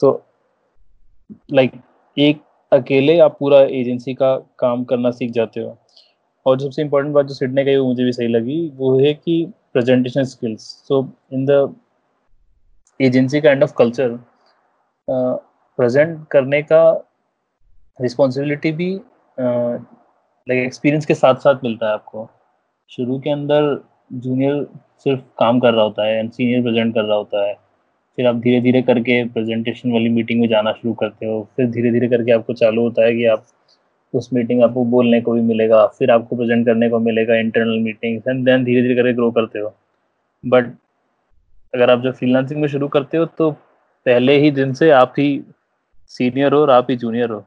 तो 0.00 0.22
लाइक 1.52 1.70
like, 1.70 1.82
एक 2.16 2.40
अकेले 2.72 3.18
आप 3.18 3.36
पूरा 3.38 3.60
एजेंसी 3.60 4.14
का 4.14 4.36
काम 4.58 4.84
करना 4.84 5.10
सीख 5.10 5.30
जाते 5.30 5.60
हो। 5.60 5.76
और 6.46 6.60
सबसे 6.60 6.82
इम्पोर्टेंट 6.82 7.14
बात 7.14 7.26
जो 7.26 7.34
सिडने 7.34 7.64
का 7.64 7.78
वो 7.80 7.86
मुझे 7.88 8.04
भी 8.04 8.12
सही 8.12 8.28
लगी 8.28 8.72
वो 8.76 8.98
है 9.00 9.12
कि 9.14 9.44
presentation 9.72 10.24
skills 10.24 10.62
so 10.88 11.08
in 11.32 11.44
the 11.46 11.74
agency 13.00 13.40
kind 13.40 13.62
of 13.62 13.72
culture 13.78 14.18
present 15.08 16.18
करने 16.30 16.62
का 16.62 16.82
रिस्पॉन्सिबिलिटी 17.98 18.72
भी 18.72 18.92
लाइक 19.38 20.60
uh, 20.60 20.66
एक्सपीरियंस 20.66 21.06
के 21.06 21.14
साथ 21.14 21.34
साथ 21.34 21.64
मिलता 21.64 21.86
है 21.86 21.92
आपको। 21.92 22.28
शुरू 22.90 23.18
के 23.20 23.30
अंदर 23.30 23.84
जूनियर 24.12 24.66
सिर्फ़ 25.04 25.20
काम 25.38 25.60
कर 25.60 25.72
रहा 25.74 25.84
होता 25.84 26.06
है 26.06 26.18
एंड 26.18 26.30
सीनियर 26.30 26.62
प्रेजेंट 26.62 26.94
कर 26.94 27.04
रहा 27.04 27.16
होता 27.16 27.46
है। 27.48 27.54
फिर 28.18 28.26
आप 28.26 28.36
धीरे 28.40 28.60
धीरे 28.60 28.82
करके 28.82 29.24
प्रेजेंटेशन 29.24 29.92
वाली 29.92 30.08
मीटिंग 30.08 30.40
में 30.40 30.48
जाना 30.48 30.72
शुरू 30.72 30.92
करते 30.94 31.26
हो। 31.26 31.42
फिर 31.56 31.66
धीरे 31.70 31.90
धीरे 31.92 32.08
करके 32.08 32.32
आपको 32.32 32.54
चालू 32.54 32.82
होता 32.82 33.04
है 33.04 33.14
कि 33.14 33.24
आप 33.26 33.44
उस 34.14 34.28
मीटिंग 34.32 34.62
आपको 34.62 34.84
बोलने 34.84 35.20
को 35.20 35.32
भी 35.32 35.40
मिलेगा। 35.42 35.86
फिर 35.98 36.10
आपको 36.10 36.36
प्रेजेंट 36.36 36.64
करने 36.66 36.88
को 36.90 36.98
मिलेगा 36.98 37.36
इंटरनल 37.36 37.78
मीटिंग्स 37.82 38.28
एंड 38.28 38.44
देन 38.44 38.64
धीरे 38.64 38.82
धीरे 38.82 38.94
करके 38.94 39.12
ग्रो 39.12 39.30
करते 39.30 39.58
हो। 39.58 39.74
बट 40.44 40.72
अगर 41.74 41.90
आप 41.90 42.02
जब 42.02 42.14
फ्रीलांसिंग 42.14 42.60
में 42.60 42.68
शुरू 42.68 42.88
करते 42.88 43.16
हो 43.16 43.24
तो 43.38 43.50
पहले 44.06 44.36
ही 44.38 44.50
दिन 44.50 44.72
से 44.74 44.90
आप 44.92 45.14
ही 45.18 45.42
सीनियर 46.10 46.52
हो 46.52 46.60
और 46.60 46.70
आप 46.70 46.86
ही 46.90 46.96
जूनियर 46.96 47.30
हो। 47.30 47.44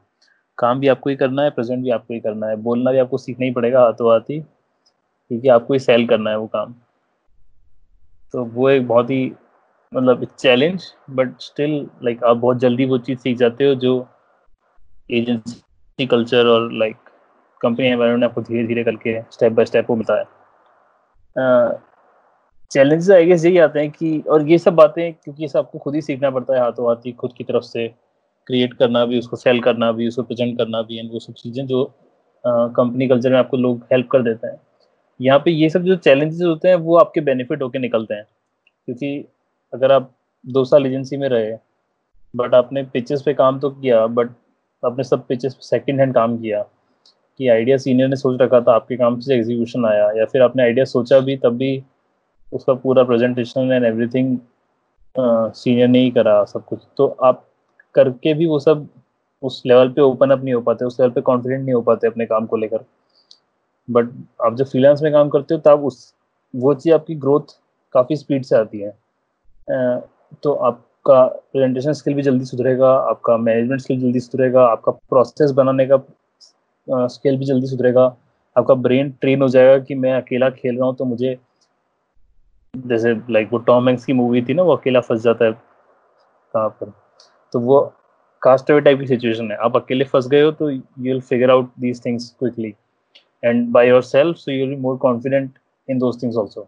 काम 0.58 0.80
भी 0.80 0.88
आपको 0.88 1.10
ही 1.10 1.16
करना 1.16 1.44
है 1.44 1.50
प्रेजेंट 1.50 1.84
भी 1.84 1.90
आपको 1.90 2.13
ही 2.13 2.20
करना 2.20 2.48
है। 2.48 2.56
बोलना 2.58 2.92
भी 2.92 2.98
आपको 2.98 3.18
सीखना 3.18 3.46
ही 3.46 3.52
पड़ेगा 3.52 3.82
हाथों 3.82 4.12
हाथ 4.12 4.30
ही, 4.30 4.40
क्योंकि 4.40 5.48
आपको 5.50 5.74
ही 5.74 5.80
सेल 5.80 6.08
करना 6.08 6.30
है 6.30 6.38
वो 6.38 6.48
काम। 6.48 6.74
तो 8.34 8.44
वो 8.46 8.70
एक 8.70 8.88
बहुत 8.88 9.10
ही 9.10 9.32
मतलब 9.92 10.26
चैलेंज 10.40 10.84
बट 11.10 11.40
स्टिल 11.42 11.76
लाइक 12.04 12.24
आप 12.24 12.38
बहुत 12.38 12.58
जल्दी 12.58 12.86
वो 12.86 12.98
चीज़ 12.98 13.20
सीख 13.20 13.38
जाते 13.38 13.68
हो 13.68 13.76
जो 13.76 13.94
एजेंसी 15.10 16.06
कल्चर 16.08 16.48
और 16.48 16.72
लाइक 16.74 16.96
कंपनी 17.62 17.88
एनवायरमेंट 17.88 18.24
आपको 18.24 18.42
धीरे 18.42 18.66
धीरे 18.68 18.84
करके 18.84 19.22
स्टेप 19.32 19.52
बाय 19.52 19.66
स्टेप 19.66 19.90
वो 19.90 19.96
मिलता 19.96 20.20
है। 20.20 20.26
चैलेंजेस 22.72 23.10
आई 23.10 23.26
गेस 23.26 23.46
यही 23.46 23.58
आते 23.58 23.80
हैं 23.80 23.90
कि, 23.92 24.20
और 24.30 24.50
ये 24.50 24.58
सब 24.58 24.74
बातें, 24.76 25.14
क्योंकि 25.14 25.44
ये 25.44 25.48
सब 25.48 25.60
आपको 25.60 25.80
खुद 25.80 25.96
ही 25.96 26.02
सीखना 26.02 26.30
पड़ता 26.30 26.54
है 26.56 26.62
हाथों 26.62 26.88
हाथ 26.88 27.06
ही, 27.06 27.12
खुद 27.12 27.34
की 27.38 27.44
तरफ़ 27.44 27.64
से 27.64 27.88
क्रिएट 28.48 28.74
करना 28.74 29.06
भी, 29.06 29.20
उसको 29.20 29.36
सेल 29.36 29.60
करना 29.62 29.92
भी, 29.92 30.08
उसको 30.08 30.24
प्रेजेंट 30.24 30.58
करना 30.58 30.82
भी 30.82 31.00
एंड 31.00 31.12
वो 31.12 31.20
सब 31.20 31.34
चीज़ें 31.34 31.66
जो 31.68 31.84
कंपनी 32.44 33.08
कल्चर 33.08 33.32
में 33.32 33.38
आपको 33.38 33.58
लोग 33.58 33.84
हेल्प 33.92 34.08
कर 34.12 34.22
देते 34.24 34.48
हैं। 34.48 34.60
यहाँ 35.20 35.40
पे 35.40 35.52
ये 35.52 35.70
सब 35.70 35.84
जो 35.84 35.96
चैलेंजेस 35.98 36.42
होते 36.42 36.68
हैं, 36.68 36.76
वो 36.76 36.98
आपके 36.98 37.22
बेनिफिट 37.22 37.62
होके 37.62 37.80
निकलते 37.80 38.14
हैं। 38.14 38.24
क्योंकि 38.88 39.26
अगर 39.74 39.92
आप 39.92 40.12
दो 40.46 40.64
साल 40.66 40.86
एजेंसी 40.86 41.18
में 41.18 41.28
रहे 41.30 41.56
बट 42.34 42.54
आपने 42.56 42.84
पिचेस 42.84 43.22
पे 43.22 43.34
काम 43.34 43.60
तो 43.60 43.70
किया 43.72 44.06
बट 44.08 44.30
आपने 44.84 45.04
सब 45.04 45.26
पिचेस 45.28 45.54
पे 45.54 45.66
सेकेंड 45.66 46.00
हैंड 46.00 46.14
काम 46.14 46.38
किया, 46.38 46.62
कि 47.40 47.48
आइडिया 47.50 47.78
सीनियर 47.78 48.10
ने 48.10 48.16
सोच 48.16 48.42
रखा 48.42 48.60
था, 48.62 48.76
आपके 48.76 48.98
काम 48.98 49.20
से 49.20 49.36
एग्जीक्यूशन 49.36 49.86
आया, 49.86 50.10
या 50.18 50.26
फिर 50.26 50.42
आपने 50.42 50.64
आइडिया 50.64 50.86
सोचा 50.86 51.20
भी, 51.20 51.36
तब 51.38 51.58
भी 51.58 51.78
उसका 52.54 52.74
पूरा 52.76 53.04
प्रेजेंटेशन 53.04 53.72
एंड 53.72 53.86
एवरीथिंग 53.86 54.38
सीनियर 55.16 55.88
ने 55.88 56.00
ही 56.00 56.12
करा 56.12 56.44
सब 56.46 56.66
कुछ। 56.66 56.80
तो 56.98 57.08
आप 57.24 57.44
करके 57.96 58.34
भी 58.34 58.46
वो 58.46 58.60
सब 58.60 58.88
उस 59.44 59.62
लेवल 59.66 59.90
पे 59.90 60.02
ओपन 60.02 60.30
अप 60.32 60.44
नहीं 60.44 60.54
हो 60.54 60.62
पाते, 60.62 60.86
उस 60.86 61.00
लेवल 61.00 61.12
पे 61.12 61.22
कॉन्फिडेंट 61.22 61.64
नहीं 61.64 61.76
हो 61.76 61.82
पाते 61.82 62.08
अपने 62.08 62.26
काम 62.26 62.46
को 62.46 62.58
लेकर। 62.58 62.86
बट 63.88 64.10
आप 64.46 64.56
जब 64.56 64.66
फ्रीलांस 64.66 65.02
में 65.02 65.12
काम 65.14 65.30
करते 65.30 65.54
हो, 65.54 65.60
तब 65.66 65.84
उस, 65.86 66.14
वो 66.54 66.74
चीज़ 66.74 66.94
आपकी 66.94 67.16
ग्रोथ 67.16 67.56
काफ़ी 67.96 68.16
स्पीड 68.16 68.44
से 68.46 68.56
आती 68.56 68.80
है। 68.80 68.92
तो 70.44 70.54
आपका 70.54 71.24
प्रेजेंटेशन 71.26 71.94
स्किल 71.94 72.14
भी 72.14 72.22
जल्दी 72.22 72.46
सुधरेगा, 72.46 72.92
आपका 72.92 73.38
मैनेजमेंट 73.38 73.82
स्किल 73.82 74.00
जल्दी 74.02 74.20
सुधरेगा, 74.20 74.66
आपका 74.66 74.92
प्रोसेस 74.92 75.52
बनाने 75.52 75.88
का 75.88 77.08
स्किल 77.08 77.38
भी 77.38 77.46
जल्दी 77.46 77.68
सुधरेगा। 77.68 78.06
आपका 78.56 78.74
ब्रेन 78.76 79.12
ट्रेन 79.22 79.42
हो 79.42 79.48
जाएगा 79.50 79.78
कि 79.80 79.96
मैं 79.96 80.14
अकेला 80.14 80.50
खेल 80.50 80.78
रहा 80.78 80.88
हूँ 80.88 80.96
तो 80.96 81.06
मुझे 81.06 81.38
जैसे 82.88 83.13
लाइक 83.30 83.50
वो 83.52 83.58
टॉम 83.68 83.88
हैंक्स 83.88 84.06
की 84.06 84.13
मूवी 84.13 84.42
थी 84.46 84.54
ना, 84.54 84.63
वो 84.63 84.76
अकेला 84.76 85.00
फंस 85.02 85.22
जाता 85.22 85.46
है 85.46 85.52
कहाँ 85.52 86.70
पर? 86.72 86.92
तो 87.54 87.60
वो 87.60 87.82
कास्ट 88.42 88.72
अवे 88.72 88.82
टाइप 88.82 89.00
की 89.00 89.08
सिचुएशन 89.08 89.52
है। 89.52 89.58
आप 89.58 89.76
अकेले 89.76 90.06
फंस 90.06 90.28
गए 90.28 90.42
हो 90.42 90.52
तो 90.52 90.70
you 90.70 90.82
will 91.00 91.22
figure 91.22 91.52
out 91.52 91.72
these 91.80 92.04
things 92.06 92.30
quickly 92.40 92.74
and 93.44 93.68
by 93.72 93.88
yourself 93.90 94.38
so 94.38 94.52
you 94.52 94.66
will 94.68 94.78
more 94.80 94.98
confident 94.98 95.52
in 95.88 96.00
those 96.00 96.22
things 96.24 96.38
also 96.38 96.68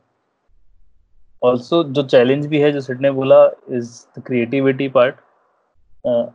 also 1.41 1.83
जो 1.83 2.03
चैलेंज 2.03 2.45
भी 2.47 2.59
है, 2.59 2.71
जो 2.71 2.81
सिट 2.81 3.01
ने 3.01 3.11
बोला 3.11 3.45
इज़ 3.69 3.91
द 4.17 4.23
क्रिएटिविटी 4.27 4.87
पार्ट 4.89 5.15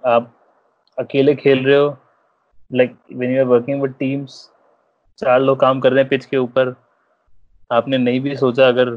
आप 0.06 0.32
अकेले 0.98 1.34
खेल 1.34 1.64
रहे 1.66 1.76
हो 1.76 1.96
like 2.70 2.96
when 3.12 3.34
you 3.34 3.40
are 3.40 3.46
working 3.46 3.82
with 3.82 3.94
teams 3.98 4.38
चार 5.18 5.40
लोग 5.40 5.58
काम 5.60 5.80
कर 5.80 5.92
रहे 5.92 6.02
हैं 6.02 6.08
पिच 6.08 6.24
के 6.24 6.36
ऊपर, 6.36 6.74
आपने 7.70 7.98
नहीं 7.98 8.20
भी 8.20 8.36
सोचा 8.36 8.68
अगर 8.68 8.90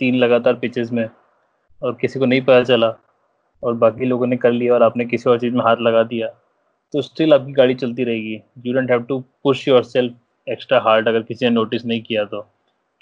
तीन 0.00 0.14
लगातार 0.16 0.54
पिचेस 0.56 0.92
में 0.92 1.08
और 1.82 1.96
किसी 2.00 2.18
को 2.18 2.26
नहीं 2.26 2.40
पता 2.42 2.62
चला 2.64 2.92
और 3.62 3.74
बाकी 3.76 4.04
लोगों 4.04 4.26
ने 4.26 4.36
कर 4.36 4.52
लिया 4.52 4.74
और 4.74 4.82
आपने 4.82 5.04
किसी 5.04 5.30
और 5.30 5.40
चीज़ 5.40 5.54
में 5.54 5.64
हाथ 5.64 5.76
लगा 5.80 6.02
दिया 6.04 6.28
तो 6.94 7.02
स्टिल 7.02 7.34
आपकी 7.34 7.52
गाड़ी 7.52 7.74
चलती 7.74 8.04
रहेगी। 8.04 8.40
You 8.66 8.72
don't 8.74 8.90
have 8.90 9.02
to 9.02 9.18
push 9.44 9.66
yourself 9.84 10.14
extra 10.46 10.80
hard 10.80 11.08
अगर 11.08 11.22
किसी 11.22 11.44
ने 11.44 11.50
नोटिस 11.50 11.84
नहीं 11.86 12.00
किया 12.02 12.24
तो 12.24 12.40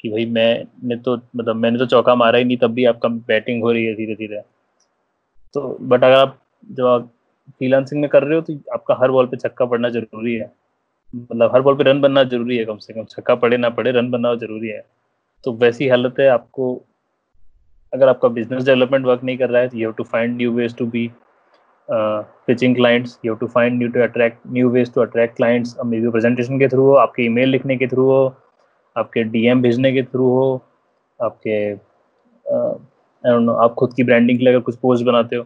कि 0.00 0.08
भाई 0.10 0.24
मैंने 0.26 0.96
तो 0.96 1.14
मतलब 1.36 1.56
मैंने 1.56 1.78
तो 1.78 1.86
चौका 1.86 2.14
मारा 2.14 2.38
ही 2.38 2.44
नहीं, 2.44 2.56
तब 2.56 2.72
भी 2.72 2.84
आपका 2.84 3.08
बैटिंग 3.08 3.62
हो 3.62 3.72
रही 3.72 3.84
है 3.84 3.94
धीरे 3.94 4.14
धीरे 4.14 4.40
तो 5.54 5.76
बट 5.80 6.04
अगर 6.04 6.14
आप, 6.14 6.38
जब 6.64 6.86
आप 6.86 7.08
फ्रीलांसिंग 7.58 8.00
में 8.00 8.08
कर 8.10 8.24
रहे 8.24 8.34
हो 8.34 8.40
तो 8.42 8.58
आपका 8.74 8.96
हर 9.00 9.10
बॉल 9.10 9.26
पे 9.26 9.36
छक्का 9.38 9.64
पड़ना 9.66 9.88
ज़रूरी 9.88 10.34
है। 10.34 10.50
मतलब 11.14 11.54
हर 11.54 11.60
बॉल 11.62 11.76
पे 11.76 11.84
रन 11.84 12.00
बनना 12.00 12.22
ज़रूरी 12.24 12.56
है 12.56 12.64
कम 12.64 12.76
से 12.78 12.92
कम। 12.94 13.04
छक्का 13.06 13.34
पड़े 13.36 13.56
ना 13.56 13.68
पड़े 13.70 13.90
रन 13.92 14.10
बनना 14.10 14.34
ज़रूरी 14.36 14.68
है। 14.68 14.82
तो 15.44 15.52
वैसी 15.52 15.88
हालत 15.88 16.14
है 16.20 16.28
आपको, 16.28 16.74
अगर 17.92 18.08
आपका 18.08 18.28
बिज़नेस 18.28 18.64
डेवलपमेंट 18.64 19.06
वर्क 19.06 19.24
नहीं 19.24 19.38
कर 19.38 19.50
रहा 19.50 19.62
है 19.62 19.68
तो 19.68 19.76
you 19.78 19.88
have 19.88 19.92
to 19.98 20.04
find 20.04 20.36
new 20.36 20.52
ways 20.52 20.76
to 20.76 20.86
be 20.86 21.10
pitching 21.88 22.74
clients 22.76 23.18
you 23.24 23.32
have 23.32 23.38
to 23.38 23.46
find 23.46 23.78
new 23.78 23.88
to 23.88 24.00
attract 24.02 24.38
new 24.52 24.70
ways 24.70 24.92
to 24.94 25.00
attract 25.00 25.36
clients 25.36 25.76
maybe 26.00 26.10
presentation 26.10 26.58
के 26.58 26.68
थ्रू 26.68 26.82
हो, 26.82 26.94
आपके 26.94 27.22
ईमेल 27.22 27.48
लिखने 27.48 27.76
के 27.76 27.86
थ्रू 27.86 28.04
हो, 28.10 28.34
आपके 28.96 29.22
डीएम 29.24 29.62
भेजने 29.62 29.92
के 29.92 30.02
थ्रू 30.02 30.28
हो, 30.28 30.60
आपके 31.20 31.74
नो 33.24 33.52
आप 33.52 33.74
खुद 33.74 33.94
की 33.94 34.04
ब्रांडिंग 34.04 34.38
के 34.38 34.44
लिए 34.44 34.54
अगर 34.54 34.62
कुछ 34.64 34.76
पोस्ट 34.76 35.04
बनाते 35.04 35.36
हो। 35.36 35.44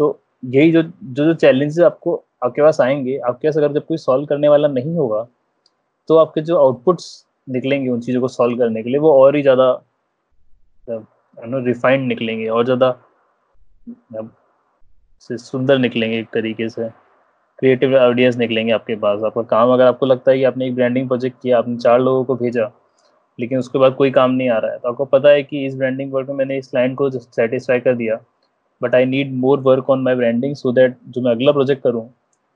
तो 0.00 0.18
यही 0.42 0.72
जो 0.72 0.82
जो 0.82 1.24
जो 1.24 1.34
चैलेंजेस 1.34 1.78
आपको, 1.84 2.22
आपके 2.44 2.62
पास 2.62 2.80
आएँगे, 2.80 3.16
आपके 3.18 3.48
पास 3.48 3.56
अगर 3.56 3.72
जब 3.72 3.86
कोई 3.86 3.96
सॉल्व 3.96 4.26
करने 4.26 4.48
वाला 4.48 4.68
नहीं 4.68 4.94
होगा 4.94 5.26
तो 6.08 6.16
आपके 6.16 6.40
जो 6.40 6.58
आउटपुट्स 6.58 7.25
निकलेंगे 7.46 7.88
उन 7.90 8.00
चीज़ों 8.00 8.20
को 8.20 8.28
सॉल्व 8.28 8.58
करने 8.58 8.82
के 8.82 8.90
लिए, 8.90 8.98
वो 8.98 9.12
और 9.22 9.36
ही 9.36 9.42
ज़्यादा 9.42 9.72
नो 11.38 11.64
रिफाइंड 11.66 12.06
निकलेंगे, 12.08 12.46
और 12.48 12.64
ज़्यादा 12.64 12.90
से 15.22 15.36
सुंदर 15.38 15.78
निकलेंगे 15.78 16.18
एक 16.18 16.28
तरीके 16.34 16.68
से। 16.68 16.88
क्रिएटिव 17.58 17.96
आइडियाज़ 17.98 18.38
निकलेंगे 18.38 18.72
आपके 18.72 18.96
पास। 18.96 19.22
आपका 19.24 19.42
काम, 19.44 19.70
अगर 19.72 19.86
आपको 19.86 20.06
लगता 20.06 20.30
है 20.30 20.38
कि 20.38 20.44
आपने 20.44 20.66
एक 20.66 20.74
ब्रांडिंग 20.74 21.08
प्रोजेक्ट 21.08 21.36
किया, 21.42 21.58
आपने 21.58 21.76
चार 21.78 22.00
लोगों 22.00 22.24
को 22.24 22.34
भेजा, 22.36 22.70
लेकिन 23.38 23.58
उसके 23.58 23.78
बाद 23.78 23.94
कोई 23.94 24.10
काम 24.10 24.30
नहीं 24.30 24.48
आ 24.50 24.58
रहा 24.58 24.72
है 24.72 24.78
तो 24.78 24.88
आपको 24.88 25.04
पता 25.06 25.28
है 25.28 25.42
कि 25.42 25.64
इस 25.66 25.74
ब्रांडिंग 25.76 26.12
वर्क 26.12 26.28
में 26.28 26.36
मैंने 26.36 26.58
इस 26.58 26.68
क्लाइंट 26.68 26.96
को 26.98 27.10
सेटिस्फाई 27.10 27.80
कर 27.80 27.94
दिया 27.96 28.18
but 28.80 28.94
I 28.94 29.04
need 29.06 29.32
more 29.34 29.60
work 29.60 29.90
on 29.90 30.02
my 30.02 30.14
branding 30.14 30.54
so 30.56 30.72
that 30.72 30.96
जो 31.08 31.20
मैं 31.22 31.30
अगला 31.30 31.52
प्रोजेक्ट 31.52 31.82
करूँ 31.82 32.08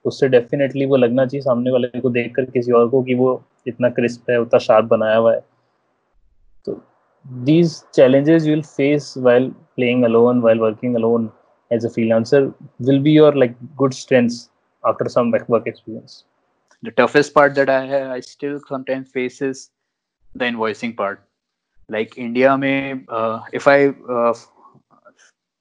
उससे 0.05 0.29
डेफिनेटली 0.29 0.87
वो 0.87 0.97
लगना 0.97 1.27
चाहिए 1.27 1.43
सामने 1.43 1.71
वाले 1.71 2.01
को 2.01 2.11
देख 2.11 2.35
कर 2.37 2.45
किसी 2.51 2.73
और 2.73 2.89
को 2.91 3.03
कि 3.03 3.15
वो 3.15 3.43
इतना 3.69 3.89
क्रिस्प 3.89 4.31
है, 4.31 4.41
उतना 4.41 4.59
शार्प 4.59 4.85
बनाया 4.87 5.17
हुआ 5.17 5.35
है। 5.35 5.41
तो 6.67 6.81
these 7.45 7.75
challenges 7.95 8.47
you 8.47 8.61
face 8.63 9.15
while 9.19 9.51
playing 9.77 10.05
alone 10.05 10.41
while 10.41 10.59
working 10.61 10.95
alone 10.97 11.31
as 11.71 11.87
a 11.87 11.89
freelancer 11.89 12.43
will 12.83 13.01
be 13.03 13.13
your 13.17 13.37
like 13.37 13.57
good 13.77 13.93
strengths 13.93 14.49
after 14.85 15.09
some 15.09 15.31
work 15.31 15.69
experience 15.69 16.25
the 16.83 16.93
toughest 16.99 17.35
part 17.35 17.53
that 17.53 17.71
I 17.71 17.89
have 17.89 18.11
I 18.11 18.21
still 18.21 18.59
sometimes 18.59 19.11
face 19.15 19.43
is 19.43 19.69
the 20.39 20.43
invoicing 20.43 20.93
part 20.99 21.19
like 21.91 22.19
India 22.19 22.57
में 22.57 23.07
if 23.55 23.69
I 23.71 23.91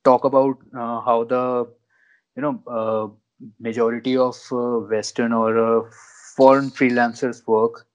talk 0.05 0.25
about 0.25 0.59
how 1.05 1.23
the 1.31 1.33
you 2.37 2.41
know 2.41 2.51
majority 3.59 4.15
of 4.17 4.37
uh, 4.51 4.79
western 4.93 5.33
or 5.33 5.51
uh, 5.59 5.81
foreign 6.37 6.69
freelancers 6.79 7.41
work. 7.47 7.85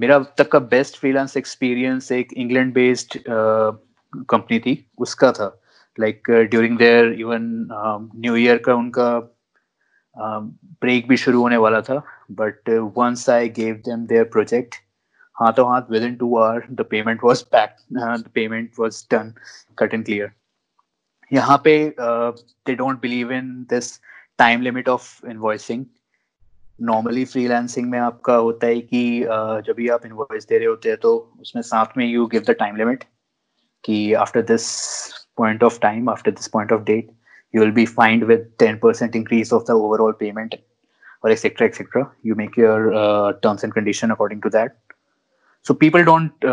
मेरा 0.00 0.16
अब 0.16 0.32
तक 0.38 0.50
का 0.52 0.58
best 0.70 0.96
freelance 1.00 1.36
experience 1.36 2.10
एक 2.12 2.32
England 2.32 2.72
based 2.74 3.18
company 3.28 4.58
थी 4.60 4.74
उसका 4.98 5.30
था। 5.32 5.48
Like 6.00 6.30
during 6.30 6.78
their 6.78 7.12
even 7.20 7.44
new 8.16 8.36
year 8.36 8.58
का 8.66 8.74
उनका 8.74 9.10
ब्रेक 10.16 11.02
uh, 11.02 11.08
भी 11.08 11.16
शुरू 11.16 11.40
होने 11.42 11.56
वाला 11.56 11.80
था। 11.80 12.02
But 12.40 12.70
once 12.96 13.28
I 13.30 13.48
gave 13.60 13.74
them 13.86 14.06
their 14.06 14.24
project 14.32 14.74
हाथों 15.40 15.68
हाथ 15.72 15.90
within 16.02 16.16
two 16.16 16.36
hour 16.38 16.66
the 16.70 16.86
payment 16.90 17.20
was 17.24 17.44
pack 17.52 17.76
the 17.92 18.24
payment 18.34 18.70
was 18.78 19.04
done 19.12 19.32
cut 19.78 19.94
and 19.94 20.04
clear 20.04 20.32
यहाँ 21.32 21.60
पे 21.64 21.76
they 21.98 22.74
don't 22.74 23.00
believe 23.00 23.32
in 23.32 23.50
this 23.70 23.98
time 24.38 24.62
limit 24.62 24.88
of 24.88 25.26
invoicing 25.26 25.84
normally 26.80 27.24
freelancing 27.24 27.90
में 27.90 27.98
आपका 27.98 28.34
होता 28.36 28.66
है 28.66 28.80
कि 28.80 29.20
जब 29.66 29.74
भी 29.76 29.88
आप 29.88 30.06
इनवॉइस 30.06 30.46
दे 30.48 30.58
रहे 30.58 30.66
होते 30.66 30.88
हैं 30.88 30.98
तो 30.98 31.16
उसमें 31.40 31.62
साथ 31.62 31.96
में 31.98 32.06
you 32.06 32.26
give 32.26 32.42
the 32.48 32.54
time 32.58 32.76
limit 32.76 33.04
कि 33.84 34.12
after 34.24 34.42
this 34.42 34.66
point 35.36 35.62
of 35.64 35.78
time 35.80 36.10
after 36.10 36.30
this 36.30 36.48
point 36.48 36.72
of 36.72 36.82
date 36.82 37.10
you 37.54 37.60
will 37.60 37.72
be 37.72 37.86
fined 37.86 38.24
with 38.24 38.50
ten 38.58 38.78
percent 38.78 39.16
increase 39.16 39.52
of 39.52 39.64
the 39.68 39.74
overall 39.76 40.12
payment 40.20 40.56
और 41.24 41.32
etcetera 41.32 41.66
etcetera 41.66 42.04
you 42.26 42.34
make 42.34 42.58
your 42.58 42.90
terms 43.42 43.64
and 43.64 43.72
condition 43.74 44.10
according 44.10 44.42
to 44.42 44.48
that 44.48 44.76
so 45.66 45.74
people 45.76 46.04
don't 46.04 46.46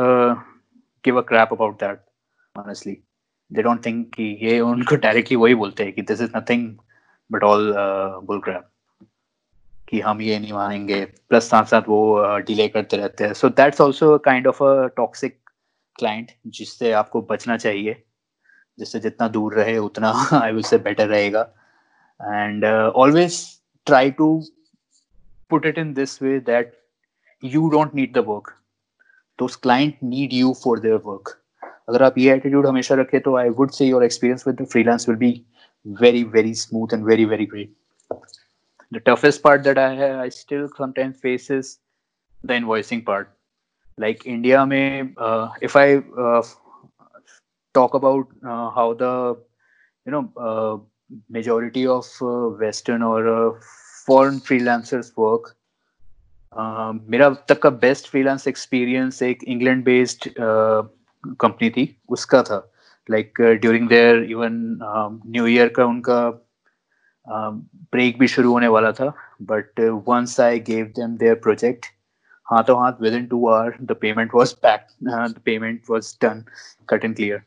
give 1.03 1.17
a 1.17 1.21
crap 1.27 1.53
about 1.53 1.79
that 1.79 1.99
honestly 2.55 2.97
they 3.51 3.63
don't 3.65 3.83
think 3.87 4.05
कि 4.15 4.23
ये 4.41 4.59
उनको 4.59 4.95
directly 4.95 5.37
वही 5.37 5.55
बोलते 5.55 5.83
हैं 5.83 5.93
कि 5.93 6.03
is 6.03 6.21
nothing 6.35 6.63
but 7.29 7.43
all 7.49 7.67
uh, 7.83 8.21
bull 8.29 8.41
crap 8.47 8.63
कि 9.89 9.99
हम 9.99 10.21
ये 10.21 10.39
नहीं 10.39 10.53
मानेंगे। 10.53 11.03
प्लस 11.05 11.49
साथ 11.49 11.65
साथ 11.65 11.81
वो 11.89 11.99
डिले 12.47 12.67
uh, 12.67 12.73
करते 12.73 12.97
रहते 12.97 13.23
हैं। 13.23 13.33
So 13.33 13.49
that's 13.49 13.81
also 13.81 14.17
kind 14.17 14.47
of 14.47 14.63
a 14.63 14.87
toxic 14.97 15.39
client 15.95 16.31
जिससे 16.47 16.91
आपको 16.91 17.21
बचना 17.21 17.57
चाहिए। 17.57 18.03
जिससे 18.79 18.99
जितना 18.99 19.27
दूर 19.27 19.53
रहे 19.53 19.77
उतना 19.77 20.11
आई 20.33 20.51
विल 20.51 20.63
से 20.63 20.77
बेटर 20.77 21.07
रहेगा। 21.07 21.41
And 22.21 22.65
always 22.65 23.39
try 23.85 24.11
to 24.11 24.27
put 25.49 25.65
it 25.65 25.77
in 25.77 25.93
this 25.93 26.21
way 26.21 26.39
that 26.39 26.73
you 27.43 27.69
don't 27.69 27.95
need 27.95 28.13
the 28.13 28.25
work 28.27 28.53
those 29.39 29.55
client 29.55 29.97
need 30.03 30.33
you 30.33 30.53
for 30.63 30.79
their 30.79 31.01
work 31.05 31.37
अगर 31.87 32.03
आप 32.03 32.17
ये 32.17 32.33
एटीट्यूड 32.33 32.67
हमेशा 32.67 32.95
रखें 32.95 33.19
तो 33.21 33.35
I 33.37 33.49
would 33.57 33.71
say 33.71 33.85
your 33.85 34.03
experience 34.03 34.47
with 34.47 34.65
freelance 34.65 35.09
will 35.09 35.17
be 35.17 35.31
very 35.85 36.23
very 36.23 36.53
smooth 36.55 36.93
and 36.93 37.05
very 37.05 37.25
very 37.25 37.45
great 37.45 37.73
the 38.91 39.01
toughest 39.07 39.41
part 39.41 39.61
that 39.61 39.77
I 39.77 39.95
है 39.95 40.13
I 40.17 40.29
still 40.29 40.67
sometimes 40.67 41.15
face 41.21 41.79
the 42.45 42.51
invoicing 42.51 43.01
part 43.01 43.27
like 43.97 44.25
India 44.27 44.65
में 44.65 45.13
if 45.63 45.77
I 45.77 45.99
talk 47.75 47.95
about 47.95 48.29
how 48.75 48.93
the 49.01 49.03
you 50.05 50.11
know 50.11 50.21
majority 51.31 51.85
of 51.85 52.23
western 52.59 53.03
और 53.03 53.59
foreign 54.07 54.39
freelancers 54.39 55.13
work 55.19 55.53
मेरा 57.09 57.25
अब 57.25 57.43
तक 57.49 57.61
का 57.61 57.69
best 57.79 58.07
freelance 58.07 58.47
experience 58.47 59.21
एक 59.23 59.43
England 59.43 59.83
based 59.85 60.29
company 61.39 61.69
थी 61.69 61.95
उसका 62.09 62.41
था। 62.43 62.57
Like 63.09 63.41
during 63.41 63.87
their 63.89 64.23
even 64.23 64.57
new 65.27 65.47
year 65.47 65.69
का 65.75 65.85
उनका 65.85 66.29
ब्रेक 67.27 68.13
um, 68.13 68.19
भी 68.19 68.27
शुरू 68.27 68.51
होने 68.51 68.67
वाला 68.67 68.91
था। 68.91 69.13
But 69.41 69.79
once 70.07 70.39
I 70.39 70.59
gave 70.59 70.85
them 70.95 71.15
their 71.17 71.35
project 71.43 71.85
हाथों 72.47 72.79
हाथ 72.81 73.01
within 73.13 73.25
two 73.25 73.47
hour 73.47 73.77
the 73.81 73.95
payment 74.01 74.31
was 74.35 74.53
pack 74.63 74.87
the 75.03 75.39
payment 75.45 75.81
was 75.89 76.15
done 76.21 76.43
cut 76.89 77.05
and 77.05 77.15
clear 77.15 77.41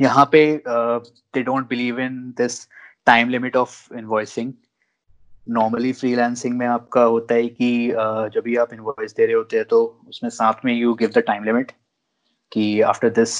यहाँ 0.00 0.28
पे 0.32 0.42
they 0.68 1.42
don't 1.42 1.68
believe 1.68 2.00
in 2.00 2.18
this 2.38 2.66
time 3.06 3.28
limit 3.28 3.56
of 3.56 3.94
invoicing 3.94 4.52
normally 5.48 5.92
freelancing 5.92 6.58
में 6.58 6.66
आपका 6.66 7.02
होता 7.02 7.34
है 7.34 7.48
कि 7.48 7.90
uh, 7.90 8.28
जब 8.34 8.42
भी 8.44 8.56
आप 8.56 8.72
इनवॉइस 8.72 9.14
दे 9.16 9.26
रहे 9.26 9.34
होते 9.34 9.56
हैं 9.56 9.64
तो 9.64 9.84
उसमें 10.08 10.30
साथ 10.30 10.64
में 10.64 10.74
you 10.74 10.94
give 10.94 11.10
the 11.14 11.18
time 11.18 11.44
limit 11.44 11.72
कि 12.51 12.69
after 12.91 13.09
this 13.19 13.35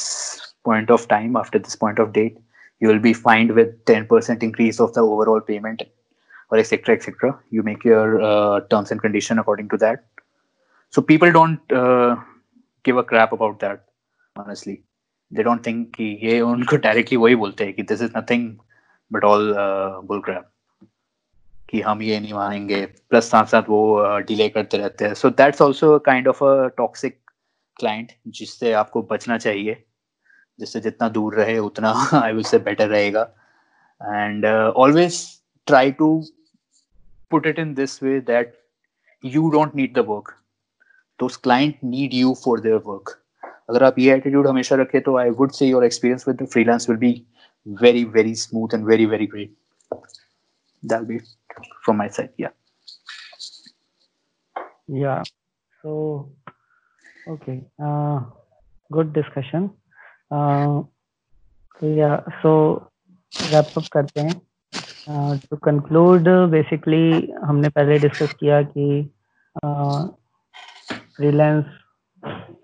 point 0.66 0.92
of 0.92 1.08
time 1.10 1.38
after 1.38 1.60
this 1.60 1.76
point 1.76 2.00
of 2.00 2.10
date 2.12 2.38
you 2.80 2.88
will 2.88 3.00
be 3.00 3.14
fined 3.14 3.52
with 3.52 3.70
10% 3.86 4.44
increase 4.44 4.80
of 4.80 4.94
the 4.94 5.02
overall 5.02 5.42
payment 5.42 5.84
or 6.52 6.58
etc 6.58 6.96
etc 6.96 7.36
you 7.50 7.64
make 7.64 7.84
your 7.84 8.22
uh, 8.22 8.60
terms 8.72 8.92
and 8.92 9.02
condition 9.02 9.40
according 9.40 9.70
to 9.70 9.78
that 9.78 10.04
so 10.94 11.02
people 11.02 11.32
don't 11.32 11.72
uh, 11.72 12.16
give 12.84 12.98
a 12.98 13.04
crap 13.04 13.32
about 13.32 13.60
that 13.60 13.86
honestly 14.36 14.82
they 15.32 15.44
don't 15.44 15.64
think 15.64 15.96
कि 15.96 16.18
ये 16.24 16.40
उनको 16.42 16.78
directly 16.86 17.18
वही 17.18 17.36
बोलते 17.36 17.66
हैं 17.66 17.74
कि 17.74 17.84
this 17.88 18.06
is 18.08 18.14
nothing 18.14 18.46
but 19.12 19.24
all 19.24 19.50
uh, 19.66 20.02
bull 20.12 20.24
crap 20.30 20.46
कि 21.70 21.80
हम 21.82 22.02
ये 22.02 22.20
नहीं 22.20 22.34
मानेंगे 22.34 22.86
प्लस 23.10 23.30
साथ 23.32 23.46
साथ 23.46 23.64
वो 23.70 23.80
डिले 24.28 24.48
uh, 24.48 24.54
करते 24.54 24.78
रहते 24.78 25.06
हैं 25.06 25.14
so 25.14 25.30
that's 25.30 25.62
also 25.62 25.98
kind 26.06 26.28
of 26.28 26.44
a 26.44 26.68
toxic 26.78 27.20
client 27.77 28.13
जिससे 28.29 28.73
आपको 28.73 29.03
बचना 29.11 29.39
चाहिए, 29.39 29.83
जिससे 30.59 30.81
जितना 30.81 31.09
दूर 31.09 31.35
रहे, 31.35 31.59
उतना 31.59 31.93
आई 32.23 32.33
विल 32.33 32.45
से 32.45 32.59
बेटर 32.69 32.89
रहेगा। 32.89 33.23
And 34.01 34.47
always 34.47 35.23
try 35.67 35.93
to 35.99 36.23
put 37.31 37.47
it 37.47 37.59
in 37.59 37.75
this 37.75 38.03
way 38.03 38.19
that 38.21 38.59
you 39.25 39.51
don't 39.51 39.75
need 39.77 39.95
the 39.99 40.07
work 40.09 40.37
those 41.21 41.37
client 41.37 41.79
need 41.85 42.15
you 42.15 42.35
for 42.45 42.61
their 42.61 42.83
work 42.87 43.19
अगर 43.71 43.83
आप 43.85 43.99
ये 43.99 44.15
एटीट्यूड 44.15 44.47
हमेशा 44.47 44.77
रखें 44.77 45.01
तो 45.03 45.17
I 45.19 45.31
would 45.41 45.53
say 45.53 45.67
your 45.67 45.85
experience 45.85 46.29
with 46.29 46.47
freelance 46.53 46.89
will 46.91 46.99
be 46.99 47.15
very 47.67 48.01
very 48.15 48.31
smooth 48.39 48.73
and 48.77 48.85
very 48.85 49.05
very 49.11 49.27
great. 49.33 49.51
That'll 50.83 51.07
be 51.07 51.19
from 51.85 51.97
my 51.99 52.09
side, 52.09 52.31
yeah. 52.37 52.49
Yeah. 54.89 55.23
So 55.85 56.33
okay 57.27 57.65
uh 57.79 58.21
good 58.91 59.13
discussion. 59.13 59.71
या 61.83 62.17
सो 62.31 62.53
wrap 63.33 63.73
up 63.77 63.87
करते 63.93 64.21
हैं. 64.21 64.41
To 65.51 65.57
conclude 65.57 66.29
basically 66.51 67.33
हमने 67.45 67.69
पहले 67.69 67.99
discuss 67.99 68.35
किया 68.41 68.61
कि 68.63 68.87
freelance 71.17 71.65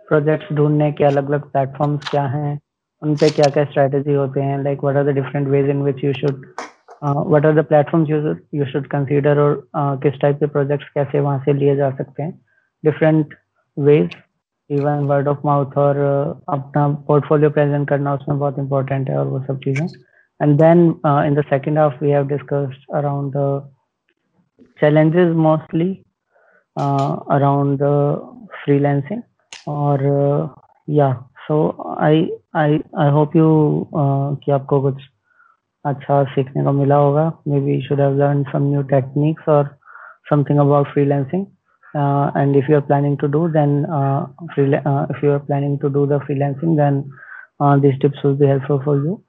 projects 0.08 0.52
ढूँढने 0.56 0.90
के 0.92 1.04
अलग 1.04 1.28
अलग 1.28 1.50
प्लेटफॉर्म्स 1.52 2.10
क्या 2.10 2.22
हैं 2.26 2.58
उन 3.02 3.16
पे 3.16 3.30
क्या 3.30 3.48
क्या 3.50 3.64
स्ट्रेटजी 3.64 4.14
होते 4.14 4.40
हैं 4.40 4.62
like 4.62 4.84
what 4.84 4.96
are 4.96 5.04
the 5.04 5.14
different 5.14 5.48
ways 5.48 5.68
in 5.70 5.82
which 5.82 6.04
you 6.04 6.12
should 6.12 6.46
what 7.02 7.46
are 7.46 7.60
the 7.60 7.64
platforms 7.64 8.10
you 8.54 8.64
should 8.66 8.86
consider 8.86 9.38
और 9.38 9.56
uh, 9.56 10.02
किस 10.02 10.20
टाइप 10.20 10.38
के 10.40 10.46
प्रोजेक्ट्स 10.46 10.88
कैसे 10.94 11.20
वहाँ 11.20 11.38
से 11.44 11.52
लिए 11.52 11.76
जा 11.76 11.90
सकते 11.96 12.22
हैं. 12.22 12.32
Different 12.84 13.34
ways 13.76 14.16
even 14.70 15.04
word 15.08 15.28
of 15.28 15.38
mouth 15.46 15.76
और 15.78 15.96
अपना 16.48 16.88
पोर्टफोलियो 17.06 17.50
प्रेजेंट 17.50 17.88
करना 17.88 18.14
उसमें 18.14 18.38
बहुत 18.38 18.58
इंपॉर्टेंट 18.58 19.10
है 19.10 19.18
और 19.18 19.26
वो 19.26 19.40
सब 19.42 19.58
चीज़ें। 19.64 19.86
And 20.40 20.58
then 20.58 20.78
in 21.26 21.34
the 21.34 21.44
second 21.50 21.78
half 21.78 22.02
we 22.04 22.10
have 22.10 22.26
discussed 22.28 22.94
around 22.96 23.32
challenges 24.80 25.34
mostly 25.36 25.90
around 26.76 27.78
the 27.82 28.50
freelancing 28.64 29.22
और 29.66 30.04
या 30.88 31.12
so 31.46 31.56
I 32.00 32.28
I 32.56 32.78
I 32.98 33.10
hope 33.10 33.36
you 33.36 33.48
कि 33.94 34.52
आपको 34.52 34.80
कुछ 34.82 35.02
अच्छा 35.84 36.22
सीखने 36.34 36.64
को 36.64 36.72
मिला 36.72 36.96
होगा। 36.96 37.30
Maybe 37.60 37.80
should 37.82 38.00
have 38.00 38.16
learn 38.18 38.42
some 38.52 38.62
new 38.62 38.82
techniques 38.90 39.48
और 39.48 39.76
something 40.30 40.58
about 40.58 40.86
free 40.86 40.92
freelancing 40.92 41.46
uh, 41.93 42.31
and 42.35 42.55
if 42.55 42.67
you 42.69 42.75
are 42.75 42.87
planning 42.89 43.17
to 43.17 43.27
do 43.27 43.49
then 43.53 43.85
uh, 43.85 44.25
uh, 44.25 45.05
if 45.09 45.23
you 45.23 45.31
are 45.31 45.39
planning 45.39 45.77
to 45.79 45.89
do 45.89 46.05
the 46.07 46.19
freelancing 46.19 46.75
then 46.77 47.09
uh, 47.59 47.77
these 47.77 47.97
tips 47.99 48.17
will 48.23 48.35
be 48.35 48.47
helpful 48.47 48.81
for 48.83 48.95
you 48.97 49.23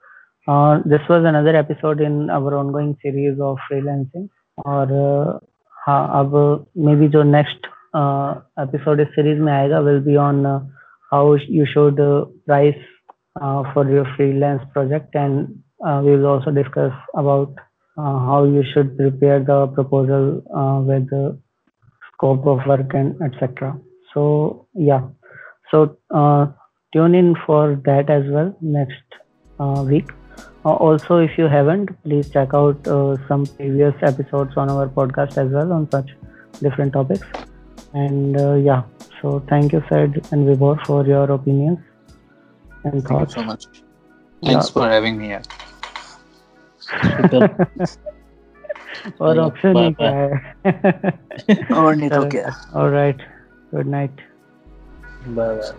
uh, 0.49 0.79
this 0.85 1.01
was 1.09 1.25
another 1.25 1.57
episode 1.57 2.01
in 2.01 2.31
our 2.31 2.55
ongoing 2.57 2.97
series 3.03 3.39
of 3.41 3.59
freelancing 3.71 4.29
और 4.67 4.91
हाँ 5.87 6.03
अब 6.19 6.35
may 6.87 6.95
be 6.97 7.09
जो 7.15 7.23
next 7.23 7.67
episode 8.61 9.01
इस 9.01 9.09
series 9.15 9.39
में 9.47 9.53
आएगा 9.53 9.79
will 9.87 9.99
be 10.05 10.17
on 10.17 10.45
how 11.13 11.35
you 11.37 11.65
should 11.73 11.97
price 12.47 12.75
for 13.75 13.91
your 13.93 14.15
freelance 14.17 14.61
project 14.75 15.17
and 15.17 15.47
we 15.85 16.13
will 16.17 16.27
also 16.27 16.51
discuss 16.51 16.93
about 17.15 17.51
uh, 17.97 18.19
how 18.27 18.45
you 18.45 18.63
should 18.73 18.97
prepare 18.97 19.41
the 19.41 19.67
proposal 19.69 20.43
uh, 20.61 20.81
with 20.81 21.09
the 21.11 21.39
scope 22.20 22.46
of 22.46 22.66
work 22.68 22.94
and 22.94 23.22
etc 23.22 23.74
so 24.14 24.68
yeah 24.76 25.02
so 25.72 25.98
uh, 26.12 26.46
tune 26.94 27.16
in 27.16 27.36
for 27.46 27.82
that 27.86 28.10
as 28.10 28.24
well 28.38 28.56
next 28.62 29.20
uh, 29.60 29.84
week 29.88 30.12
uh, 30.66 30.74
also, 30.74 31.18
if 31.20 31.38
you 31.38 31.48
haven't, 31.48 31.90
please 32.04 32.30
check 32.30 32.54
out 32.54 32.86
uh, 32.86 33.16
some 33.28 33.46
previous 33.46 33.94
episodes 34.02 34.58
on 34.58 34.70
our 34.70 34.90
podcast 34.90 35.38
as 35.38 35.50
well 35.52 35.72
on 35.72 35.90
such 35.90 36.10
different 36.62 36.92
topics. 36.92 37.26
And 37.94 38.38
uh, 38.38 38.56
yeah, 38.56 38.84
so 39.22 39.42
thank 39.48 39.72
you, 39.72 39.82
Said 39.88 40.28
and 40.32 40.48
Vibor, 40.48 40.86
for 40.86 41.06
your 41.06 41.32
opinions 41.32 41.80
and 42.84 43.02
thoughts. 43.08 43.36
Thank 43.36 43.48
you 43.48 43.58
so 43.58 43.68
much. 43.72 43.84
Thanks 44.44 44.68
yeah. 44.68 44.74
for 44.74 44.90
having 44.90 45.18
me 45.18 45.28
here. 45.28 45.42
और 49.22 49.40
option 49.40 49.78
ही 49.78 49.92
क्या 49.94 50.12
है। 50.12 50.30
और 51.76 51.96
नहीं 51.96 52.10
तो 52.10 52.30
क्या। 52.30 52.56
Alright 52.76 53.22
good 53.76 53.88
night 53.88 54.22
bye 55.28 55.56
bye 55.56 55.72